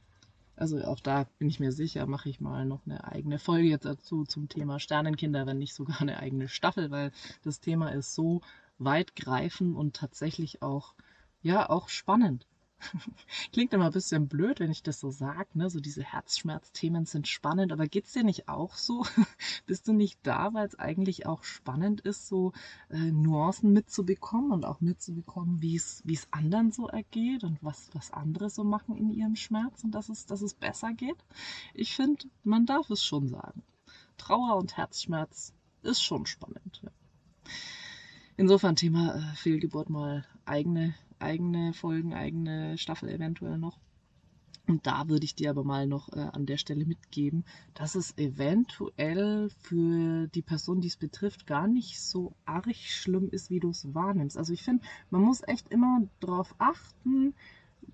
also 0.57 0.83
auch 0.83 0.99
da 0.99 1.25
bin 1.39 1.47
ich 1.47 1.59
mir 1.59 1.71
sicher, 1.71 2.05
mache 2.05 2.29
ich 2.29 2.41
mal 2.41 2.65
noch 2.65 2.85
eine 2.85 3.03
eigene 3.05 3.39
Folge 3.39 3.69
jetzt 3.69 3.85
dazu 3.85 4.25
zum 4.25 4.49
Thema 4.49 4.79
Sternenkinder, 4.79 5.45
wenn 5.45 5.59
nicht 5.59 5.73
sogar 5.73 6.01
eine 6.01 6.19
eigene 6.19 6.49
Staffel, 6.49 6.91
weil 6.91 7.11
das 7.43 7.61
Thema 7.61 7.89
ist 7.89 8.13
so 8.13 8.41
weitgreifend 8.77 9.75
und 9.75 9.95
tatsächlich 9.95 10.61
auch, 10.61 10.93
ja, 11.41 11.69
auch 11.69 11.87
spannend. 11.87 12.45
Klingt 13.53 13.73
immer 13.73 13.87
ein 13.87 13.91
bisschen 13.91 14.27
blöd, 14.27 14.59
wenn 14.59 14.71
ich 14.71 14.83
das 14.83 14.99
so 14.99 15.09
sage, 15.09 15.47
ne? 15.53 15.69
So 15.69 15.79
diese 15.79 16.03
Herzschmerzthemen 16.03 17.05
sind 17.05 17.27
spannend, 17.27 17.71
aber 17.71 17.87
geht 17.87 18.05
es 18.05 18.13
dir 18.13 18.23
nicht 18.23 18.47
auch 18.47 18.75
so? 18.75 19.05
Bist 19.65 19.87
du 19.87 19.93
nicht 19.93 20.19
da, 20.23 20.53
weil 20.53 20.67
es 20.67 20.77
eigentlich 20.77 21.25
auch 21.25 21.43
spannend 21.43 22.01
ist, 22.01 22.27
so 22.27 22.53
äh, 22.89 22.97
Nuancen 22.97 23.73
mitzubekommen 23.73 24.51
und 24.51 24.65
auch 24.65 24.81
mitzubekommen, 24.81 25.61
wie 25.61 25.75
es 25.75 26.03
anderen 26.31 26.71
so 26.71 26.87
ergeht 26.87 27.43
und 27.43 27.57
was, 27.63 27.89
was 27.93 28.11
andere 28.11 28.49
so 28.49 28.63
machen 28.63 28.95
in 28.95 29.11
ihrem 29.11 29.35
Schmerz 29.35 29.83
und 29.83 29.91
dass 29.91 30.09
es, 30.09 30.25
dass 30.25 30.41
es 30.41 30.53
besser 30.53 30.93
geht? 30.93 31.23
Ich 31.73 31.95
finde, 31.95 32.25
man 32.43 32.65
darf 32.65 32.89
es 32.89 33.03
schon 33.03 33.27
sagen. 33.27 33.63
Trauer 34.17 34.57
und 34.57 34.77
Herzschmerz 34.77 35.53
ist 35.83 36.01
schon 36.01 36.25
spannend. 36.25 36.81
Ja. 36.83 36.91
Insofern 38.35 38.75
Thema 38.75 39.15
äh, 39.15 39.35
Fehlgeburt 39.35 39.89
mal 39.89 40.25
eigene 40.45 40.95
eigene 41.19 41.73
Folgen, 41.73 42.13
eigene 42.13 42.77
Staffel 42.77 43.09
eventuell 43.09 43.57
noch. 43.57 43.79
Und 44.67 44.85
da 44.85 45.07
würde 45.07 45.23
ich 45.23 45.33
dir 45.33 45.49
aber 45.49 45.63
mal 45.63 45.87
noch 45.87 46.09
äh, 46.09 46.19
an 46.19 46.45
der 46.45 46.57
Stelle 46.57 46.85
mitgeben, 46.85 47.45
dass 47.73 47.95
es 47.95 48.17
eventuell 48.17 49.49
für 49.59 50.27
die 50.27 50.41
Person, 50.41 50.81
die 50.81 50.89
es 50.89 50.97
betrifft, 50.97 51.47
gar 51.47 51.67
nicht 51.67 52.01
so 52.01 52.33
arg 52.45 52.67
schlimm 52.75 53.29
ist, 53.29 53.49
wie 53.49 53.61
du 53.61 53.69
es 53.69 53.93
wahrnimmst. 53.93 54.37
Also 54.37 54.51
ich 54.51 54.63
finde, 54.63 54.83
man 55.09 55.21
muss 55.21 55.41
echt 55.47 55.69
immer 55.69 56.01
darauf 56.19 56.53
achten, 56.57 57.33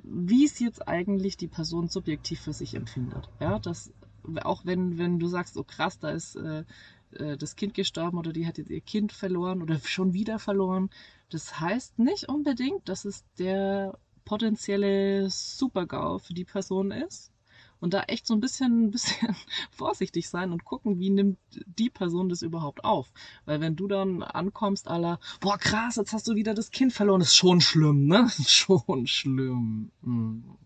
wie 0.01 0.45
es 0.45 0.59
jetzt 0.59 0.87
eigentlich 0.87 1.37
die 1.37 1.47
Person 1.47 1.89
subjektiv 1.89 2.41
für 2.41 2.53
sich 2.53 2.73
empfindet. 2.73 3.29
Ja, 3.39 3.59
dass 3.59 3.93
auch 4.41 4.65
wenn, 4.65 4.97
wenn 4.97 5.19
du 5.19 5.27
sagst, 5.27 5.57
oh 5.57 5.63
krass, 5.63 5.99
da 5.99 6.09
ist 6.09 6.35
äh, 6.37 6.63
äh, 7.11 7.37
das 7.37 7.55
Kind 7.55 7.73
gestorben 7.73 8.17
oder 8.17 8.33
die 8.33 8.47
hat 8.47 8.57
jetzt 8.57 8.69
ihr 8.71 8.81
Kind 8.81 9.11
verloren 9.11 9.61
oder 9.61 9.79
schon 9.83 10.13
wieder 10.13 10.39
verloren. 10.39 10.89
Das 11.33 11.59
heißt 11.59 11.97
nicht 11.97 12.29
unbedingt, 12.29 12.87
dass 12.87 13.05
es 13.05 13.25
der 13.39 13.97
potenzielle 14.23 15.29
Super-GAU 15.31 16.19
für 16.19 16.35
die 16.35 16.45
Person 16.45 16.91
ist. 16.91 17.31
Und 17.79 17.93
da 17.93 18.03
echt 18.03 18.27
so 18.27 18.35
ein 18.35 18.39
bisschen, 18.39 18.85
ein 18.85 18.91
bisschen 18.91 19.35
vorsichtig 19.71 20.29
sein 20.29 20.51
und 20.51 20.63
gucken, 20.63 20.99
wie 20.99 21.09
nimmt 21.09 21.39
die 21.65 21.89
Person 21.89 22.29
das 22.29 22.43
überhaupt 22.43 22.85
auf. 22.85 23.11
Weil 23.45 23.61
wenn 23.61 23.75
du 23.75 23.87
dann 23.87 24.21
ankommst, 24.21 24.87
aller, 24.87 25.19
boah 25.41 25.57
krass, 25.57 25.95
jetzt 25.95 26.13
hast 26.13 26.27
du 26.27 26.35
wieder 26.35 26.53
das 26.53 26.69
Kind 26.69 26.93
verloren, 26.93 27.21
ist 27.21 27.35
schon 27.35 27.59
schlimm, 27.59 28.05
ne? 28.05 28.29
schon 28.47 29.07
schlimm. 29.07 29.91
Hm. 30.03 30.57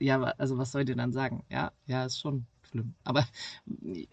Ja, 0.00 0.22
also 0.22 0.56
was 0.56 0.72
soll 0.72 0.80
ich 0.80 0.86
dir 0.86 0.96
dann 0.96 1.12
sagen? 1.12 1.44
Ja, 1.50 1.72
ja, 1.86 2.06
ist 2.06 2.18
schon 2.18 2.46
schlimm. 2.62 2.94
Aber 3.04 3.26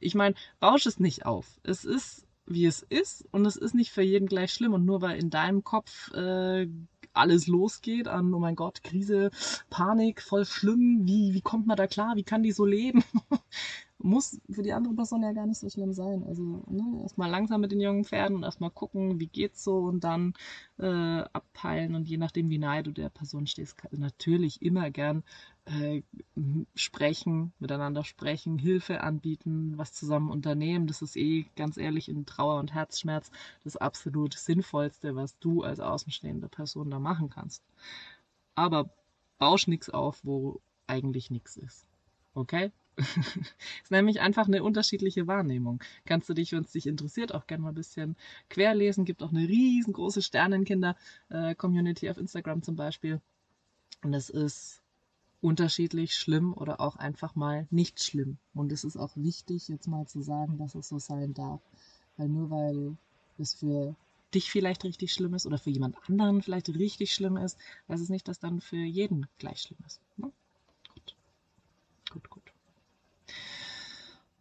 ich 0.00 0.14
meine, 0.14 0.34
bausch 0.58 0.86
es 0.86 0.98
nicht 0.98 1.26
auf. 1.26 1.60
Es 1.62 1.84
ist, 1.84 2.23
wie 2.46 2.66
es 2.66 2.82
ist 2.82 3.24
und 3.32 3.46
es 3.46 3.56
ist 3.56 3.74
nicht 3.74 3.92
für 3.92 4.02
jeden 4.02 4.26
gleich 4.26 4.52
schlimm. 4.52 4.72
Und 4.74 4.84
nur 4.84 5.02
weil 5.02 5.18
in 5.18 5.30
deinem 5.30 5.64
Kopf 5.64 6.12
äh, 6.12 6.68
alles 7.12 7.46
losgeht 7.46 8.08
an, 8.08 8.34
oh 8.34 8.38
mein 8.38 8.56
Gott, 8.56 8.82
Krise, 8.82 9.30
Panik, 9.70 10.20
voll 10.20 10.44
schlimm, 10.44 11.02
wie, 11.04 11.32
wie 11.34 11.40
kommt 11.40 11.66
man 11.66 11.76
da 11.76 11.86
klar, 11.86 12.16
wie 12.16 12.24
kann 12.24 12.42
die 12.42 12.52
so 12.52 12.64
leben? 12.64 13.04
muss 14.04 14.38
für 14.50 14.62
die 14.62 14.72
andere 14.72 14.94
Person 14.94 15.22
ja 15.22 15.32
gar 15.32 15.46
nicht 15.46 15.58
so 15.58 15.70
schlimm 15.70 15.92
sein. 15.94 16.24
Also 16.24 16.42
ne, 16.68 17.00
erstmal 17.02 17.30
langsam 17.30 17.62
mit 17.62 17.72
den 17.72 17.80
jungen 17.80 18.04
Pferden 18.04 18.36
und 18.36 18.42
erstmal 18.42 18.70
gucken, 18.70 19.18
wie 19.18 19.26
geht's 19.26 19.64
so 19.64 19.78
und 19.78 20.04
dann 20.04 20.34
äh, 20.78 20.84
abpeilen 20.86 21.94
und 21.94 22.08
je 22.08 22.18
nachdem, 22.18 22.50
wie 22.50 22.58
nahe 22.58 22.82
du 22.82 22.92
der 22.92 23.08
Person 23.08 23.46
stehst, 23.46 23.76
natürlich 23.92 24.60
immer 24.62 24.90
gern 24.90 25.22
äh, 25.66 26.02
sprechen, 26.74 27.52
miteinander 27.58 28.04
sprechen, 28.04 28.58
Hilfe 28.58 29.00
anbieten, 29.00 29.76
was 29.76 29.92
zusammen 29.92 30.30
unternehmen. 30.30 30.86
Das 30.86 31.02
ist 31.02 31.16
eh 31.16 31.46
ganz 31.56 31.76
ehrlich 31.76 32.08
in 32.08 32.26
Trauer 32.26 32.60
und 32.60 32.74
Herzschmerz 32.74 33.30
das 33.64 33.76
absolut 33.76 34.34
Sinnvollste, 34.34 35.16
was 35.16 35.38
du 35.38 35.62
als 35.62 35.80
außenstehende 35.80 36.48
Person 36.48 36.90
da 36.90 36.98
machen 36.98 37.30
kannst. 37.30 37.62
Aber 38.54 38.90
bausch 39.38 39.66
nichts 39.66 39.90
auf, 39.90 40.20
wo 40.22 40.60
eigentlich 40.86 41.30
nichts 41.30 41.56
ist. 41.56 41.86
Okay? 42.34 42.70
ist 42.96 43.90
nämlich 43.90 44.20
einfach 44.20 44.46
eine 44.46 44.62
unterschiedliche 44.62 45.26
Wahrnehmung. 45.26 45.82
Kannst 46.04 46.28
du 46.28 46.34
dich, 46.34 46.52
wenn 46.52 46.62
es 46.62 46.72
dich 46.72 46.86
interessiert, 46.86 47.34
auch 47.34 47.46
gerne 47.46 47.62
mal 47.62 47.70
ein 47.70 47.74
bisschen 47.74 48.16
querlesen. 48.50 49.04
Gibt 49.04 49.22
auch 49.22 49.30
eine 49.30 49.48
riesengroße 49.48 50.22
Sternenkinder-Community 50.22 52.10
auf 52.10 52.18
Instagram 52.18 52.62
zum 52.62 52.76
Beispiel. 52.76 53.20
Und 54.02 54.14
es 54.14 54.30
ist 54.30 54.83
unterschiedlich 55.44 56.16
schlimm 56.16 56.54
oder 56.54 56.80
auch 56.80 56.96
einfach 56.96 57.34
mal 57.34 57.66
nicht 57.70 58.02
schlimm. 58.02 58.38
Und 58.54 58.72
es 58.72 58.82
ist 58.82 58.96
auch 58.96 59.14
wichtig, 59.14 59.68
jetzt 59.68 59.86
mal 59.86 60.06
zu 60.06 60.22
sagen, 60.22 60.56
dass 60.56 60.74
es 60.74 60.88
so 60.88 60.98
sein 60.98 61.34
darf. 61.34 61.60
Weil 62.16 62.28
nur 62.28 62.50
weil 62.50 62.96
es 63.38 63.52
für 63.54 63.94
dich 64.32 64.50
vielleicht 64.50 64.84
richtig 64.84 65.12
schlimm 65.12 65.34
ist 65.34 65.46
oder 65.46 65.58
für 65.58 65.70
jemand 65.70 65.96
anderen 66.08 66.42
vielleicht 66.42 66.70
richtig 66.70 67.12
schlimm 67.12 67.36
ist, 67.36 67.58
heißt 67.88 68.02
es 68.02 68.08
nicht, 68.08 68.26
dass 68.26 68.40
dann 68.40 68.60
für 68.60 68.76
jeden 68.76 69.26
gleich 69.38 69.60
schlimm 69.60 69.78
ist. 69.86 70.00
Ne? 70.16 70.32
Gut. 70.94 71.14
Gut, 72.10 72.30
gut. 72.30 72.42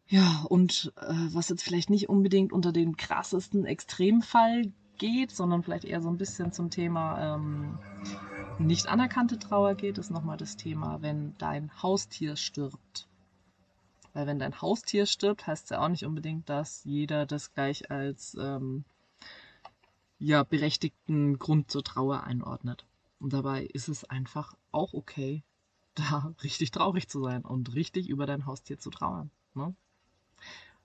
Ja, 0.08 0.46
und 0.48 0.94
äh, 1.02 1.14
was 1.34 1.50
jetzt 1.50 1.64
vielleicht 1.64 1.90
nicht 1.90 2.08
unbedingt 2.08 2.54
unter 2.54 2.72
den 2.72 2.96
krassesten 2.96 3.66
Extremfall 3.66 4.72
geht, 4.98 5.32
sondern 5.32 5.64
vielleicht 5.64 5.86
eher 5.86 6.02
so 6.02 6.10
ein 6.10 6.18
bisschen 6.18 6.54
zum 6.54 6.70
Thema 6.70 7.36
ähm, 7.36 7.78
nicht 8.64 8.88
anerkannte 8.88 9.40
Trauer 9.40 9.76
geht, 9.76 9.98
ist 9.98 10.12
nochmal 10.12 10.38
das 10.38 10.58
Thema, 10.58 11.02
wenn 11.02 11.36
dein 11.38 11.72
Haustier 11.82 12.36
stirbt. 12.36 13.08
Weil 14.14 14.28
wenn 14.28 14.40
dein 14.40 14.62
Haustier 14.62 15.06
stirbt, 15.06 15.48
heißt 15.48 15.66
es 15.66 15.70
ja 15.72 15.84
auch 15.84 15.90
nicht 15.90 16.06
unbedingt, 16.06 16.48
dass 16.50 16.84
jeder 16.84 17.26
das 17.26 17.54
gleich 17.54 17.90
als 17.90 18.36
ähm, 18.40 18.86
ja, 20.20 20.44
berechtigten 20.44 21.40
Grund 21.40 21.72
zur 21.72 21.84
Trauer 21.84 22.24
einordnet. 22.24 22.86
Und 23.20 23.34
dabei 23.34 23.64
ist 23.66 23.88
es 23.88 24.04
einfach 24.04 24.56
auch 24.72 24.94
okay, 24.94 25.44
da 25.96 26.34
richtig 26.44 26.72
traurig 26.72 27.08
zu 27.08 27.22
sein 27.22 27.44
und 27.44 27.76
richtig 27.76 28.10
über 28.10 28.26
dein 28.26 28.46
Haustier 28.46 28.80
zu 28.80 28.90
trauern. 28.90 29.30
Ne? 29.54 29.76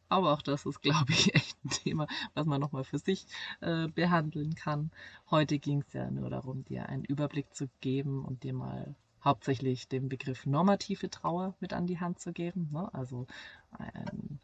Aber 0.09 0.33
auch 0.33 0.43
das 0.43 0.67
ist, 0.67 0.81
glaube 0.81 1.13
ich, 1.13 1.35
echt 1.35 1.57
ein 1.65 1.71
Thema, 1.71 2.07
was 2.35 2.47
man 2.47 2.61
nochmal 2.61 2.85
für 2.85 2.99
sich 2.99 3.27
äh, 3.61 3.89
behandeln 3.89 4.55
kann. 4.55 4.91
Heute 5.31 5.59
ging 5.59 5.81
es 5.87 5.93
ja 5.93 6.11
nur 6.11 6.31
darum, 6.31 6.65
dir 6.65 6.89
einen 6.89 7.05
Überblick 7.05 7.55
zu 7.55 7.69
geben 7.81 8.25
und 8.25 8.43
dir 8.43 8.55
mal 8.55 8.95
hauptsächlich 9.23 9.89
den 9.89 10.09
Begriff 10.09 10.47
normative 10.47 11.11
Trauer 11.11 11.55
mit 11.61 11.73
an 11.73 11.87
die 11.87 12.01
Hand 12.01 12.21
zu 12.21 12.33
geben. 12.33 12.69
Ne? 12.73 12.93
Also 12.95 13.27
ein 13.73 14.41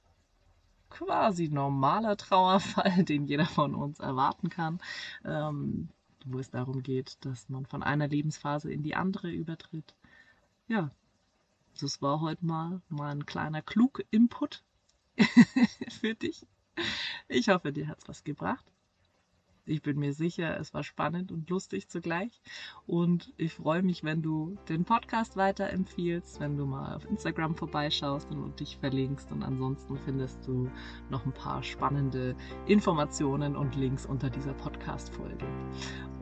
quasi 0.91 1.49
normaler 1.49 2.17
Trauerfall, 2.17 3.05
den 3.05 3.27
jeder 3.27 3.47
von 3.47 3.75
uns 3.75 4.01
erwarten 4.01 4.49
kann, 4.49 4.81
ähm, 5.25 5.89
wo 6.25 6.39
es 6.39 6.51
darum 6.51 6.83
geht, 6.83 7.25
dass 7.25 7.49
man 7.49 7.67
von 7.67 7.83
einer 7.83 8.09
Lebensphase 8.09 8.73
in 8.73 8.83
die 8.83 8.95
andere 8.95 9.31
übertritt. 9.31 9.95
Ja, 10.69 10.91
das 11.81 12.01
war 12.01 12.21
heute 12.21 12.45
mal, 12.47 12.81
mal 12.89 13.11
ein 13.11 13.27
kleiner 13.27 13.63
Klug-Input 13.63 14.63
für 16.01 16.15
dich. 16.15 16.47
Ich 17.29 17.49
hoffe, 17.49 17.73
dir 17.73 17.89
hat 17.89 17.99
es 17.99 18.09
was 18.09 18.25
gebracht. 18.25 18.65
Ich 19.67 19.81
bin 19.81 19.99
mir 19.99 20.13
sicher, 20.13 20.61
es 20.61 20.75
war 20.75 20.83
spannend 20.83 21.33
und 21.33 21.49
lustig 21.49 21.89
zugleich. 21.89 22.43
Und 22.87 23.33
ich 23.39 23.55
freue 23.55 23.83
mich, 23.83 24.05
wenn 24.05 24.21
du 24.21 24.59
den 24.69 24.85
Podcast 24.85 25.37
weiterempfiehlst, 25.37 26.39
wenn 26.39 26.59
du 26.59 26.67
mal 26.67 26.95
auf 26.95 27.09
Instagram 27.09 27.55
vorbeischaust 27.55 28.31
und 28.31 28.61
dich 28.61 28.77
verlinkst. 28.77 29.33
Und 29.33 29.43
ansonsten 29.43 29.97
findest 29.97 30.47
du 30.47 30.71
noch 31.09 31.25
ein 31.25 31.33
paar 31.33 31.63
spannende 31.63 32.37
Informationen 32.67 33.57
und 33.57 33.75
Links 33.75 34.05
unter 34.05 34.29
dieser 34.29 34.53
Podcast-Folge. 34.53 35.47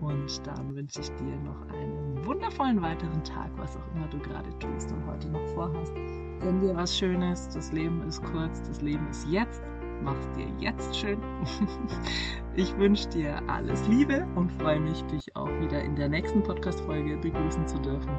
Und 0.00 0.46
dann 0.46 0.76
wünsche 0.76 1.00
ich 1.00 1.08
dir 1.08 1.36
noch 1.36 1.68
einen 1.68 2.24
wundervollen 2.24 2.80
weiteren 2.80 3.24
Tag, 3.24 3.50
was 3.56 3.76
auch 3.76 3.94
immer 3.94 4.06
du 4.06 4.20
gerade 4.20 4.56
tust 4.60 4.92
und 4.92 5.04
heute 5.06 5.28
noch 5.28 5.46
vorhast. 5.54 6.21
Gönn 6.42 6.60
dir 6.60 6.76
was 6.76 6.96
Schönes. 6.96 7.48
Das 7.50 7.72
Leben 7.72 8.02
ist 8.06 8.22
kurz, 8.22 8.62
das 8.62 8.80
Leben 8.82 9.08
ist 9.10 9.26
jetzt 9.28 9.62
mach's 10.02 10.28
dir 10.36 10.46
jetzt 10.58 10.94
schön. 10.96 11.20
Ich 12.54 12.76
wünsche 12.76 13.08
dir 13.08 13.40
alles 13.46 13.88
Liebe 13.88 14.26
und 14.34 14.52
freue 14.52 14.78
mich, 14.78 15.02
dich 15.04 15.34
auch 15.34 15.48
wieder 15.60 15.82
in 15.82 15.96
der 15.96 16.10
nächsten 16.10 16.42
Podcast-Folge 16.42 17.16
begrüßen 17.16 17.66
zu 17.66 17.78
dürfen. 17.78 18.10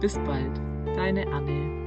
Bis 0.00 0.18
bald, 0.26 0.60
deine 0.96 1.24
Anne. 1.28 1.83